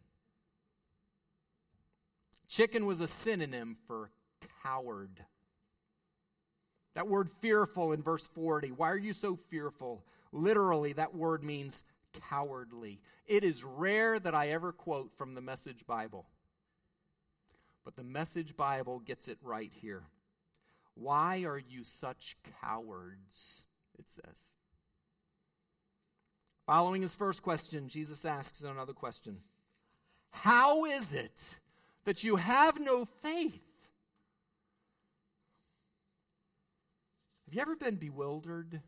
Chicken 2.47 2.85
was 2.85 3.01
a 3.01 3.07
synonym 3.07 3.75
for 3.87 4.11
coward. 4.61 5.25
That 6.93 7.07
word 7.07 7.29
fearful 7.39 7.93
in 7.93 8.03
verse 8.03 8.27
40. 8.27 8.71
Why 8.71 8.91
are 8.91 8.97
you 8.97 9.13
so 9.13 9.37
fearful? 9.49 10.05
Literally, 10.31 10.93
that 10.93 11.15
word 11.15 11.43
means 11.43 11.83
cowardly. 12.29 12.99
It 13.25 13.43
is 13.43 13.63
rare 13.63 14.19
that 14.19 14.35
I 14.35 14.49
ever 14.49 14.71
quote 14.71 15.11
from 15.17 15.33
the 15.33 15.41
Message 15.41 15.87
Bible. 15.87 16.25
But 17.83 17.95
the 17.95 18.03
Message 18.03 18.55
Bible 18.55 18.99
gets 18.99 19.27
it 19.27 19.37
right 19.41 19.71
here. 19.73 20.03
Why 20.95 21.43
are 21.43 21.57
you 21.57 21.83
such 21.83 22.37
cowards? 22.61 23.65
It 23.97 24.09
says. 24.09 24.51
Following 26.65 27.01
his 27.01 27.15
first 27.15 27.41
question, 27.43 27.89
Jesus 27.89 28.25
asks 28.25 28.63
another 28.63 28.93
question 28.93 29.39
How 30.31 30.85
is 30.85 31.13
it 31.13 31.59
that 32.05 32.23
you 32.23 32.37
have 32.37 32.79
no 32.79 33.05
faith? 33.21 33.59
Have 37.45 37.55
you 37.55 37.61
ever 37.61 37.75
been 37.75 37.95
bewildered 37.95 38.79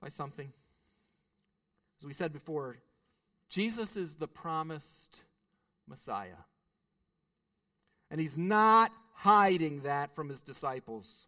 by 0.00 0.08
something? 0.08 0.52
As 1.98 2.06
we 2.06 2.12
said 2.12 2.32
before, 2.32 2.76
Jesus 3.48 3.96
is 3.96 4.14
the 4.14 4.28
promised 4.28 5.18
Messiah. 5.88 6.44
And 8.10 8.20
he's 8.20 8.38
not 8.38 8.92
hiding 9.16 9.80
that 9.82 10.14
from 10.14 10.28
his 10.28 10.42
disciples. 10.42 11.26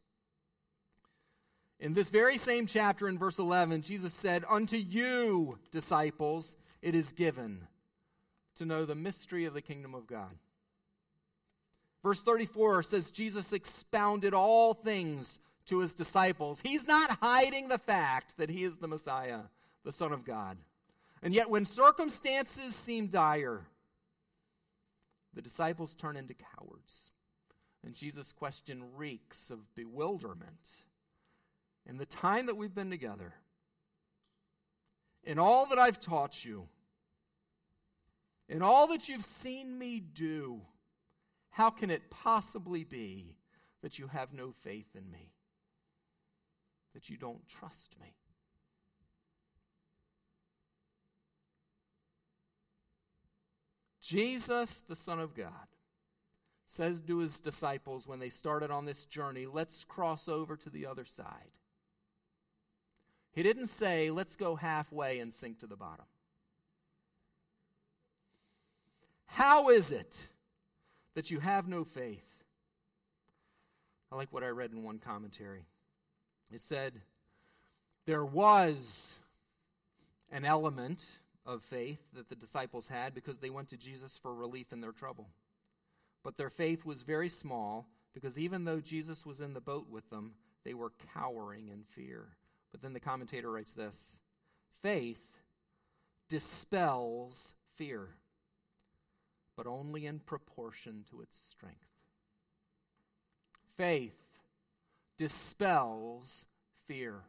In 1.80 1.94
this 1.94 2.10
very 2.10 2.38
same 2.38 2.66
chapter, 2.66 3.08
in 3.08 3.18
verse 3.18 3.38
11, 3.38 3.82
Jesus 3.82 4.12
said, 4.12 4.44
Unto 4.48 4.76
you, 4.76 5.58
disciples, 5.70 6.56
it 6.82 6.94
is 6.94 7.12
given 7.12 7.66
to 8.56 8.64
know 8.64 8.84
the 8.84 8.94
mystery 8.94 9.44
of 9.44 9.54
the 9.54 9.62
kingdom 9.62 9.94
of 9.94 10.06
God. 10.06 10.36
Verse 12.02 12.20
34 12.20 12.82
says 12.82 13.10
Jesus 13.10 13.52
expounded 13.52 14.34
all 14.34 14.74
things 14.74 15.38
to 15.66 15.78
his 15.78 15.94
disciples. 15.94 16.60
He's 16.60 16.86
not 16.86 17.18
hiding 17.20 17.68
the 17.68 17.78
fact 17.78 18.34
that 18.38 18.50
he 18.50 18.64
is 18.64 18.78
the 18.78 18.88
Messiah, 18.88 19.42
the 19.84 19.92
Son 19.92 20.12
of 20.12 20.24
God. 20.24 20.56
And 21.22 21.34
yet, 21.34 21.50
when 21.50 21.64
circumstances 21.64 22.74
seem 22.74 23.08
dire, 23.08 23.62
the 25.34 25.42
disciples 25.42 25.94
turn 25.94 26.16
into 26.16 26.34
cowards. 26.34 27.10
And 27.84 27.94
Jesus' 27.94 28.32
question 28.32 28.82
reeks 28.96 29.50
of 29.50 29.74
bewilderment. 29.74 30.82
In 31.86 31.96
the 31.96 32.06
time 32.06 32.46
that 32.46 32.56
we've 32.56 32.74
been 32.74 32.90
together, 32.90 33.34
in 35.24 35.38
all 35.38 35.66
that 35.66 35.78
I've 35.78 36.00
taught 36.00 36.44
you, 36.44 36.68
in 38.48 38.62
all 38.62 38.86
that 38.88 39.08
you've 39.08 39.24
seen 39.24 39.78
me 39.78 40.00
do, 40.00 40.62
how 41.50 41.70
can 41.70 41.90
it 41.90 42.10
possibly 42.10 42.84
be 42.84 43.36
that 43.82 43.98
you 43.98 44.08
have 44.08 44.32
no 44.32 44.52
faith 44.52 44.94
in 44.94 45.10
me? 45.10 45.32
That 46.94 47.08
you 47.08 47.16
don't 47.16 47.46
trust 47.46 47.94
me? 48.00 48.14
Jesus, 54.00 54.80
the 54.80 54.96
Son 54.96 55.20
of 55.20 55.34
God, 55.34 55.52
says 56.68 57.00
to 57.00 57.18
his 57.18 57.40
disciples 57.40 58.06
when 58.06 58.18
they 58.18 58.28
started 58.28 58.70
on 58.70 58.84
this 58.84 59.06
journey, 59.06 59.46
let's 59.46 59.84
cross 59.84 60.28
over 60.28 60.54
to 60.54 60.70
the 60.70 60.86
other 60.86 61.06
side. 61.06 61.50
He 63.32 63.42
didn't 63.42 63.68
say, 63.68 64.10
let's 64.10 64.36
go 64.36 64.54
halfway 64.54 65.18
and 65.18 65.32
sink 65.32 65.60
to 65.60 65.66
the 65.66 65.76
bottom. 65.76 66.04
How 69.26 69.70
is 69.70 69.92
it 69.92 70.28
that 71.14 71.30
you 71.30 71.40
have 71.40 71.66
no 71.68 71.84
faith? 71.84 72.44
I 74.12 74.16
like 74.16 74.32
what 74.32 74.42
I 74.42 74.48
read 74.48 74.72
in 74.72 74.82
one 74.82 74.98
commentary. 74.98 75.64
It 76.52 76.62
said, 76.62 76.94
There 78.06 78.24
was 78.24 79.16
an 80.30 80.44
element 80.44 81.18
of 81.46 81.62
faith 81.62 82.00
that 82.14 82.28
the 82.28 82.36
disciples 82.36 82.88
had 82.88 83.14
because 83.14 83.38
they 83.38 83.50
went 83.50 83.68
to 83.68 83.76
Jesus 83.76 84.18
for 84.18 84.34
relief 84.34 84.72
in 84.72 84.80
their 84.80 84.92
trouble. 84.92 85.28
But 86.22 86.36
their 86.36 86.50
faith 86.50 86.84
was 86.84 87.02
very 87.02 87.28
small 87.28 87.86
because 88.12 88.38
even 88.38 88.64
though 88.64 88.80
Jesus 88.80 89.24
was 89.24 89.40
in 89.40 89.54
the 89.54 89.60
boat 89.60 89.88
with 89.88 90.08
them, 90.10 90.34
they 90.64 90.74
were 90.74 90.92
cowering 91.14 91.68
in 91.68 91.84
fear. 91.84 92.26
But 92.72 92.82
then 92.82 92.92
the 92.92 93.00
commentator 93.00 93.50
writes 93.50 93.74
this 93.74 94.18
faith 94.82 95.26
dispels 96.28 97.54
fear 97.76 98.08
but 99.58 99.66
only 99.66 100.06
in 100.06 100.20
proportion 100.20 101.04
to 101.10 101.20
its 101.20 101.36
strength. 101.36 101.90
Faith 103.76 104.24
dispels 105.16 106.46
fear, 106.86 107.22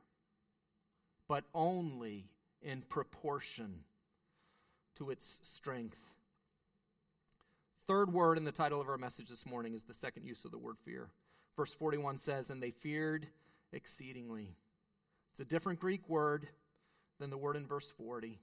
but 1.27 1.43
only 1.55 2.29
in 2.61 2.83
proportion 2.83 3.79
to 4.95 5.09
its 5.09 5.39
strength. 5.41 6.13
Third 7.89 8.13
word 8.13 8.37
in 8.37 8.43
the 8.43 8.51
title 8.51 8.79
of 8.79 8.87
our 8.87 8.99
message 8.99 9.29
this 9.29 9.47
morning 9.47 9.73
is 9.73 9.83
the 9.83 9.95
second 9.95 10.23
use 10.23 10.45
of 10.45 10.51
the 10.51 10.59
word 10.59 10.75
fear. 10.85 11.09
Verse 11.57 11.73
41 11.73 12.19
says, 12.19 12.51
And 12.51 12.61
they 12.61 12.69
feared 12.69 13.25
exceedingly. 13.73 14.53
It's 15.31 15.39
a 15.39 15.45
different 15.45 15.79
Greek 15.79 16.07
word 16.07 16.47
than 17.19 17.31
the 17.31 17.37
word 17.37 17.55
in 17.55 17.65
verse 17.65 17.91
40. 17.97 18.37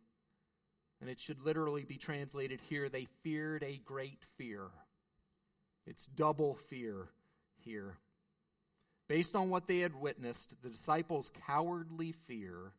And 1.01 1.09
it 1.09 1.21
should 1.21 1.41
literally 1.45 1.85
be 1.85 1.97
translated 1.97 2.61
here 2.61 2.89
they 2.89 3.07
feared 3.23 3.63
a 3.63 3.81
great 3.85 4.19
fear. 4.37 4.63
It's 5.87 6.09
double 6.09 6.57
fear 6.57 7.07
here. 7.65 7.99
Based 9.07 9.37
on 9.37 9.49
what 9.49 9.69
they 9.69 9.79
had 9.79 9.95
witnessed, 9.95 10.61
the 10.65 10.71
disciples' 10.71 11.31
cowardly 11.47 12.11
fear 12.11 12.73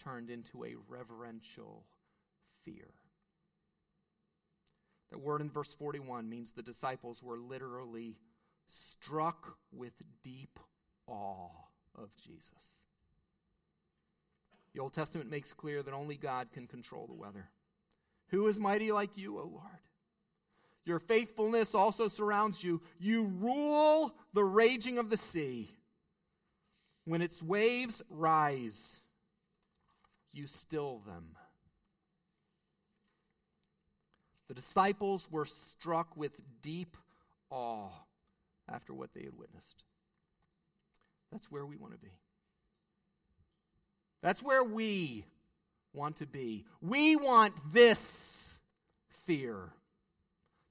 turned 0.00 0.30
into 0.30 0.64
a 0.64 0.76
reverential 0.88 1.82
fear. 2.64 2.90
That 5.12 5.20
word 5.20 5.42
in 5.42 5.50
verse 5.50 5.74
41 5.74 6.26
means 6.30 6.52
the 6.52 6.62
disciples 6.62 7.22
were 7.22 7.36
literally 7.36 8.16
struck 8.66 9.58
with 9.70 9.92
deep 10.24 10.58
awe 11.06 11.50
of 11.94 12.08
Jesus. 12.16 12.82
The 14.72 14.80
Old 14.80 14.94
Testament 14.94 15.30
makes 15.30 15.52
clear 15.52 15.82
that 15.82 15.92
only 15.92 16.16
God 16.16 16.48
can 16.50 16.66
control 16.66 17.06
the 17.06 17.12
weather. 17.12 17.50
Who 18.28 18.46
is 18.46 18.58
mighty 18.58 18.90
like 18.90 19.18
you, 19.18 19.38
O 19.38 19.42
Lord? 19.42 19.80
Your 20.86 20.98
faithfulness 20.98 21.74
also 21.74 22.08
surrounds 22.08 22.64
you. 22.64 22.80
You 22.98 23.24
rule 23.24 24.14
the 24.32 24.44
raging 24.44 24.96
of 24.96 25.10
the 25.10 25.18
sea. 25.18 25.70
When 27.04 27.20
its 27.20 27.42
waves 27.42 28.02
rise, 28.08 28.98
you 30.32 30.46
still 30.46 31.02
them. 31.04 31.36
The 34.52 34.56
disciples 34.56 35.28
were 35.30 35.46
struck 35.46 36.14
with 36.14 36.38
deep 36.60 36.98
awe 37.48 37.88
after 38.70 38.92
what 38.92 39.14
they 39.14 39.22
had 39.22 39.32
witnessed. 39.34 39.82
That's 41.30 41.50
where 41.50 41.64
we 41.64 41.74
want 41.74 41.94
to 41.94 41.98
be. 41.98 42.12
That's 44.20 44.42
where 44.42 44.62
we 44.62 45.24
want 45.94 46.16
to 46.16 46.26
be. 46.26 46.66
We 46.82 47.16
want 47.16 47.54
this 47.72 48.58
fear 49.24 49.70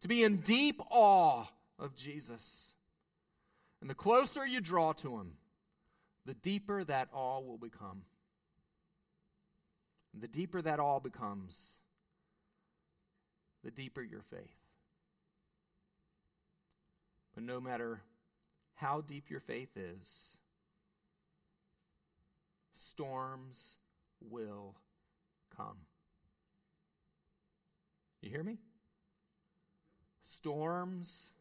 to 0.01 0.07
be 0.07 0.23
in 0.23 0.41
deep 0.41 0.79
awe 0.91 1.45
of 1.79 1.95
Jesus. 1.95 2.75
And 3.81 3.89
the 3.89 3.95
closer 3.95 4.45
you 4.45 4.61
draw 4.61 4.93
to 4.93 5.17
him, 5.17 5.31
the 6.27 6.35
deeper 6.35 6.83
that 6.83 7.07
awe 7.11 7.39
will 7.39 7.57
become. 7.57 8.03
And 10.13 10.21
the 10.21 10.27
deeper 10.27 10.61
that 10.61 10.79
awe 10.79 10.99
becomes, 10.99 11.79
the 13.63 13.71
deeper 13.71 14.01
your 14.01 14.21
faith. 14.21 14.57
But 17.33 17.43
no 17.43 17.61
matter 17.61 18.01
how 18.75 19.01
deep 19.01 19.29
your 19.29 19.39
faith 19.39 19.75
is, 19.75 20.37
storms 22.73 23.75
will 24.19 24.75
come. 25.55 25.77
You 28.21 28.29
hear 28.29 28.43
me? 28.43 28.59
Storms 30.21 31.31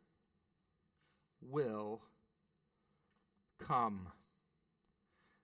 will 1.42 2.00
come. 3.58 4.08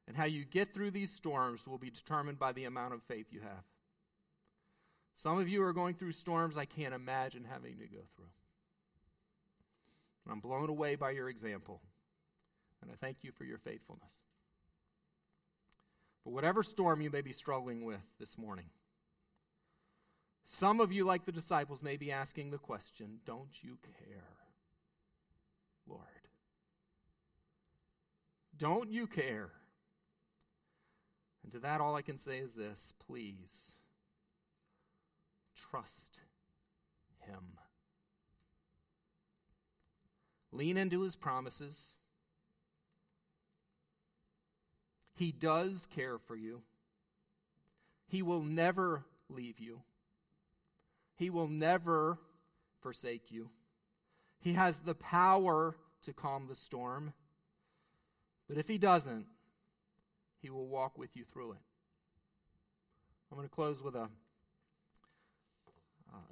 And 0.08 0.16
how 0.16 0.24
you 0.24 0.44
get 0.44 0.72
through 0.72 0.92
these 0.92 1.12
storms 1.12 1.66
will 1.66 1.78
be 1.78 1.90
determined 1.90 2.38
by 2.38 2.52
the 2.52 2.64
amount 2.64 2.94
of 2.94 3.02
faith 3.02 3.26
you 3.30 3.40
have. 3.40 3.64
Some 5.16 5.38
of 5.38 5.48
you 5.48 5.62
are 5.62 5.72
going 5.72 5.94
through 5.94 6.12
storms 6.12 6.58
I 6.58 6.66
can't 6.66 6.94
imagine 6.94 7.44
having 7.50 7.78
to 7.78 7.86
go 7.86 8.02
through. 8.14 8.26
And 10.24 10.32
I'm 10.32 10.40
blown 10.40 10.68
away 10.68 10.94
by 10.94 11.12
your 11.12 11.30
example. 11.30 11.80
And 12.82 12.90
I 12.90 12.94
thank 12.94 13.18
you 13.22 13.32
for 13.32 13.44
your 13.44 13.56
faithfulness. 13.56 14.22
But 16.22 16.34
whatever 16.34 16.62
storm 16.62 17.00
you 17.00 17.10
may 17.10 17.22
be 17.22 17.32
struggling 17.32 17.86
with 17.86 18.02
this 18.20 18.36
morning, 18.36 18.66
some 20.44 20.80
of 20.80 20.92
you, 20.92 21.04
like 21.04 21.24
the 21.24 21.32
disciples, 21.32 21.82
may 21.82 21.96
be 21.96 22.12
asking 22.12 22.50
the 22.50 22.58
question 22.58 23.20
Don't 23.24 23.62
you 23.62 23.78
care, 23.82 24.22
Lord? 25.88 26.02
Don't 28.58 28.92
you 28.92 29.06
care? 29.06 29.50
And 31.42 31.52
to 31.52 31.58
that, 31.60 31.80
all 31.80 31.94
I 31.94 32.02
can 32.02 32.18
say 32.18 32.38
is 32.38 32.54
this 32.54 32.92
please 33.06 33.72
trust 35.70 36.20
Him. 37.20 37.58
Lean 40.52 40.76
into 40.76 41.02
His 41.02 41.16
promises. 41.16 41.96
He 45.14 45.32
does 45.32 45.86
care 45.86 46.18
for 46.18 46.36
you. 46.36 46.62
He 48.08 48.22
will 48.22 48.42
never 48.42 49.04
leave 49.28 49.58
you. 49.58 49.80
He 51.16 51.30
will 51.30 51.48
never 51.48 52.18
forsake 52.80 53.30
you. 53.30 53.50
He 54.38 54.52
has 54.52 54.80
the 54.80 54.94
power 54.94 55.74
to 56.02 56.12
calm 56.12 56.46
the 56.46 56.54
storm. 56.54 57.14
But 58.48 58.58
if 58.58 58.68
he 58.68 58.78
doesn't, 58.78 59.26
he 60.40 60.50
will 60.50 60.68
walk 60.68 60.98
with 60.98 61.16
you 61.16 61.24
through 61.24 61.52
it. 61.52 61.58
I'm 63.30 63.36
going 63.36 63.48
to 63.48 63.54
close 63.54 63.82
with 63.82 63.96
a, 63.96 64.08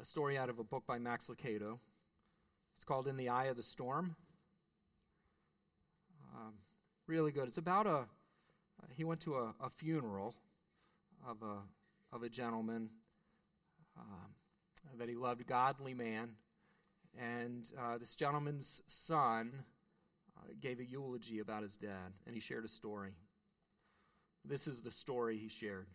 a 0.01 0.05
story 0.05 0.37
out 0.37 0.49
of 0.49 0.59
a 0.59 0.65
book 0.65 0.85
by 0.87 0.99
Max 0.99 1.29
Lucado. 1.29 1.79
It's 2.77 2.85
called 2.85 3.09
In 3.09 3.17
the 3.17 3.29
Eye 3.29 3.47
of 3.47 3.57
the 3.57 3.63
Storm. 3.63 4.17
Um, 6.35 6.55
really 7.07 7.33
good. 7.33 7.49
It's 7.49 7.59
about 7.59 7.87
a 7.87 8.05
he 8.95 9.05
went 9.05 9.21
to 9.23 9.37
a, 9.37 9.55
a 9.61 9.71
funeral 9.71 10.35
of 11.27 11.39
a, 11.43 12.15
of 12.15 12.23
a 12.23 12.29
gentleman. 12.29 12.91
Um, 13.99 14.35
uh, 14.87 14.97
that 14.99 15.09
he 15.09 15.15
loved 15.15 15.47
godly 15.47 15.95
man. 15.95 16.31
And 17.19 17.69
uh, 17.81 17.99
this 17.99 18.15
gentleman's 18.15 18.83
son 18.87 19.53
uh, 20.37 20.53
gave 20.61 20.81
a 20.81 20.85
eulogy 20.85 21.39
about 21.39 21.63
his 21.63 21.77
dad, 21.77 22.13
and 22.27 22.35
he 22.35 22.41
shared 22.41 22.65
a 22.65 22.69
story. 22.69 23.13
This 24.45 24.67
is 24.67 24.81
the 24.81 24.91
story 24.91 25.39
he 25.39 25.49
shared. 25.49 25.87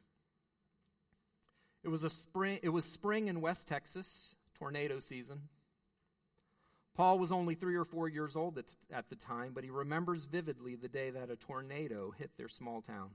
It 1.84 1.90
was 1.90 2.04
a 2.04 2.10
spring. 2.10 2.60
It 2.62 2.70
was 2.70 2.86
spring 2.86 3.28
in 3.28 3.42
West 3.42 3.68
Texas, 3.68 4.36
tornado 4.58 5.00
season. 5.00 5.44
Paul 6.96 7.18
was 7.18 7.32
only 7.32 7.56
three 7.56 7.76
or 7.76 7.86
four 7.86 8.10
years 8.10 8.36
old 8.36 8.58
at, 8.58 8.66
at 8.92 9.10
the 9.10 9.16
time, 9.16 9.52
but 9.54 9.64
he 9.64 9.70
remembers 9.70 10.26
vividly 10.26 10.76
the 10.76 10.90
day 10.90 11.10
that 11.12 11.30
a 11.30 11.38
tornado 11.38 12.12
hit 12.18 12.32
their 12.38 12.50
small 12.50 12.82
town. 12.82 13.12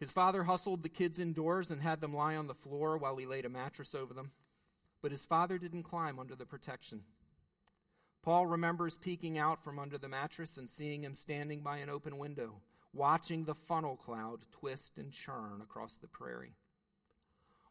His 0.00 0.10
father 0.10 0.44
hustled 0.44 0.82
the 0.82 0.88
kids 0.88 1.20
indoors 1.20 1.70
and 1.70 1.82
had 1.82 2.00
them 2.00 2.14
lie 2.14 2.34
on 2.34 2.46
the 2.46 2.54
floor 2.54 2.96
while 2.96 3.16
he 3.16 3.26
laid 3.26 3.44
a 3.44 3.50
mattress 3.50 3.94
over 3.94 4.14
them. 4.14 4.32
But 5.02 5.12
his 5.12 5.24
father 5.24 5.58
didn't 5.58 5.82
climb 5.82 6.18
under 6.18 6.34
the 6.34 6.46
protection. 6.46 7.02
Paul 8.22 8.46
remembers 8.46 8.96
peeking 8.96 9.36
out 9.36 9.62
from 9.62 9.78
under 9.78 9.98
the 9.98 10.08
mattress 10.08 10.56
and 10.56 10.70
seeing 10.70 11.04
him 11.04 11.14
standing 11.14 11.60
by 11.60 11.76
an 11.78 11.90
open 11.90 12.18
window, 12.18 12.62
watching 12.92 13.44
the 13.44 13.54
funnel 13.54 13.96
cloud 13.96 14.40
twist 14.52 14.98
and 14.98 15.12
churn 15.12 15.60
across 15.62 15.96
the 15.96 16.06
prairie. 16.06 16.56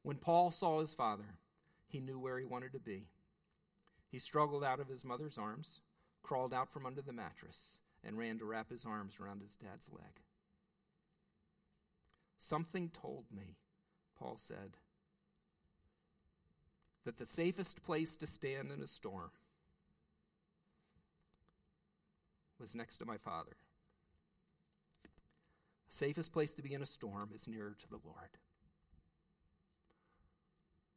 When 0.04 0.18
Paul 0.18 0.52
saw 0.52 0.80
his 0.80 0.94
father, 0.94 1.36
he 1.88 2.00
knew 2.00 2.18
where 2.20 2.40
he 2.40 2.46
wanted 2.46 2.72
to 2.74 2.80
be. 2.80 3.08
He 4.10 4.20
struggled 4.20 4.64
out 4.64 4.80
of 4.80 4.88
his 4.88 5.06
mother's 5.06 5.38
arms, 5.38 5.82
crawled 6.24 6.54
out 6.54 6.72
from 6.72 6.86
under 6.86 7.02
the 7.02 7.14
mattress, 7.14 7.80
and 8.04 8.18
ran 8.18 8.40
to 8.40 8.46
wrap 8.46 8.70
his 8.70 8.86
arms 8.86 9.14
around 9.20 9.42
his 9.42 9.56
dad's 9.56 9.88
leg. 9.92 10.22
Something 12.38 12.90
told 12.90 13.26
me, 13.32 13.58
Paul 14.18 14.38
said, 14.38 14.78
that 17.06 17.18
the 17.18 17.26
safest 17.26 17.84
place 17.84 18.18
to 18.18 18.28
stand 18.28 18.72
in 18.72 18.82
a 18.82 18.88
storm 18.88 19.32
was 22.60 22.76
next 22.76 22.98
to 22.98 23.06
my 23.06 23.18
father. 23.18 23.56
Safest 25.92 26.32
place 26.32 26.56
to 26.56 26.62
be 26.62 26.74
in 26.74 26.82
a 26.82 26.86
storm 26.86 27.32
is 27.36 27.50
nearer 27.50 27.76
to 27.78 27.90
the 27.90 28.00
Lord. 28.06 28.38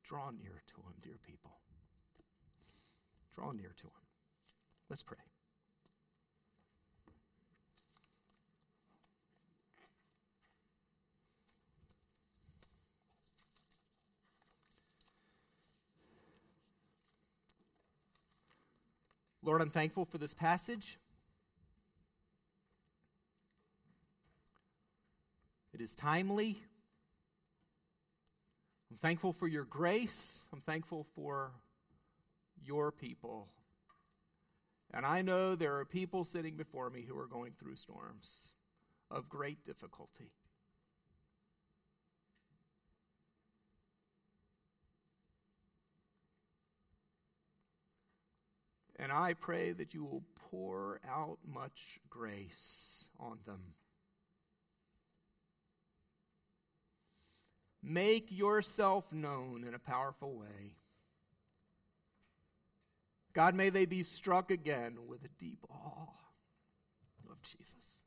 Draw 0.04 0.30
near 0.30 0.62
to 0.68 0.76
him, 0.82 0.94
dear 1.02 1.18
people. 1.26 1.50
Draw 3.34 3.50
near 3.52 3.74
to 3.76 3.86
him. 3.86 4.06
Let's 4.88 5.02
pray. 5.02 5.18
Lord, 19.42 19.60
I'm 19.60 19.70
thankful 19.70 20.04
for 20.04 20.18
this 20.18 20.32
passage. 20.32 20.98
Is 25.84 25.94
timely. 25.94 26.62
I'm 28.90 28.96
thankful 28.96 29.34
for 29.34 29.46
your 29.46 29.64
grace. 29.64 30.42
I'm 30.50 30.62
thankful 30.62 31.06
for 31.14 31.52
your 32.64 32.90
people. 32.90 33.48
And 34.94 35.04
I 35.04 35.20
know 35.20 35.54
there 35.54 35.76
are 35.76 35.84
people 35.84 36.24
sitting 36.24 36.56
before 36.56 36.88
me 36.88 37.02
who 37.06 37.18
are 37.18 37.26
going 37.26 37.52
through 37.58 37.76
storms 37.76 38.48
of 39.10 39.28
great 39.28 39.62
difficulty. 39.62 40.30
And 48.98 49.12
I 49.12 49.34
pray 49.34 49.72
that 49.72 49.92
you 49.92 50.04
will 50.04 50.22
pour 50.50 51.00
out 51.06 51.36
much 51.46 52.00
grace 52.08 53.08
on 53.20 53.36
them. 53.44 53.74
Make 57.86 58.32
yourself 58.32 59.12
known 59.12 59.64
in 59.68 59.74
a 59.74 59.78
powerful 59.78 60.32
way. 60.32 60.76
God, 63.34 63.54
may 63.54 63.68
they 63.68 63.84
be 63.84 64.02
struck 64.02 64.50
again 64.50 64.96
with 65.06 65.22
a 65.24 65.28
deep 65.38 65.58
awe 65.68 66.08
of 67.30 67.42
Jesus. 67.42 68.02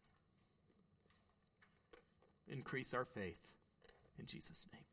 Increase 2.48 2.94
our 2.94 3.06
faith. 3.06 3.54
In 4.18 4.26
Jesus' 4.26 4.66
name. 4.74 4.87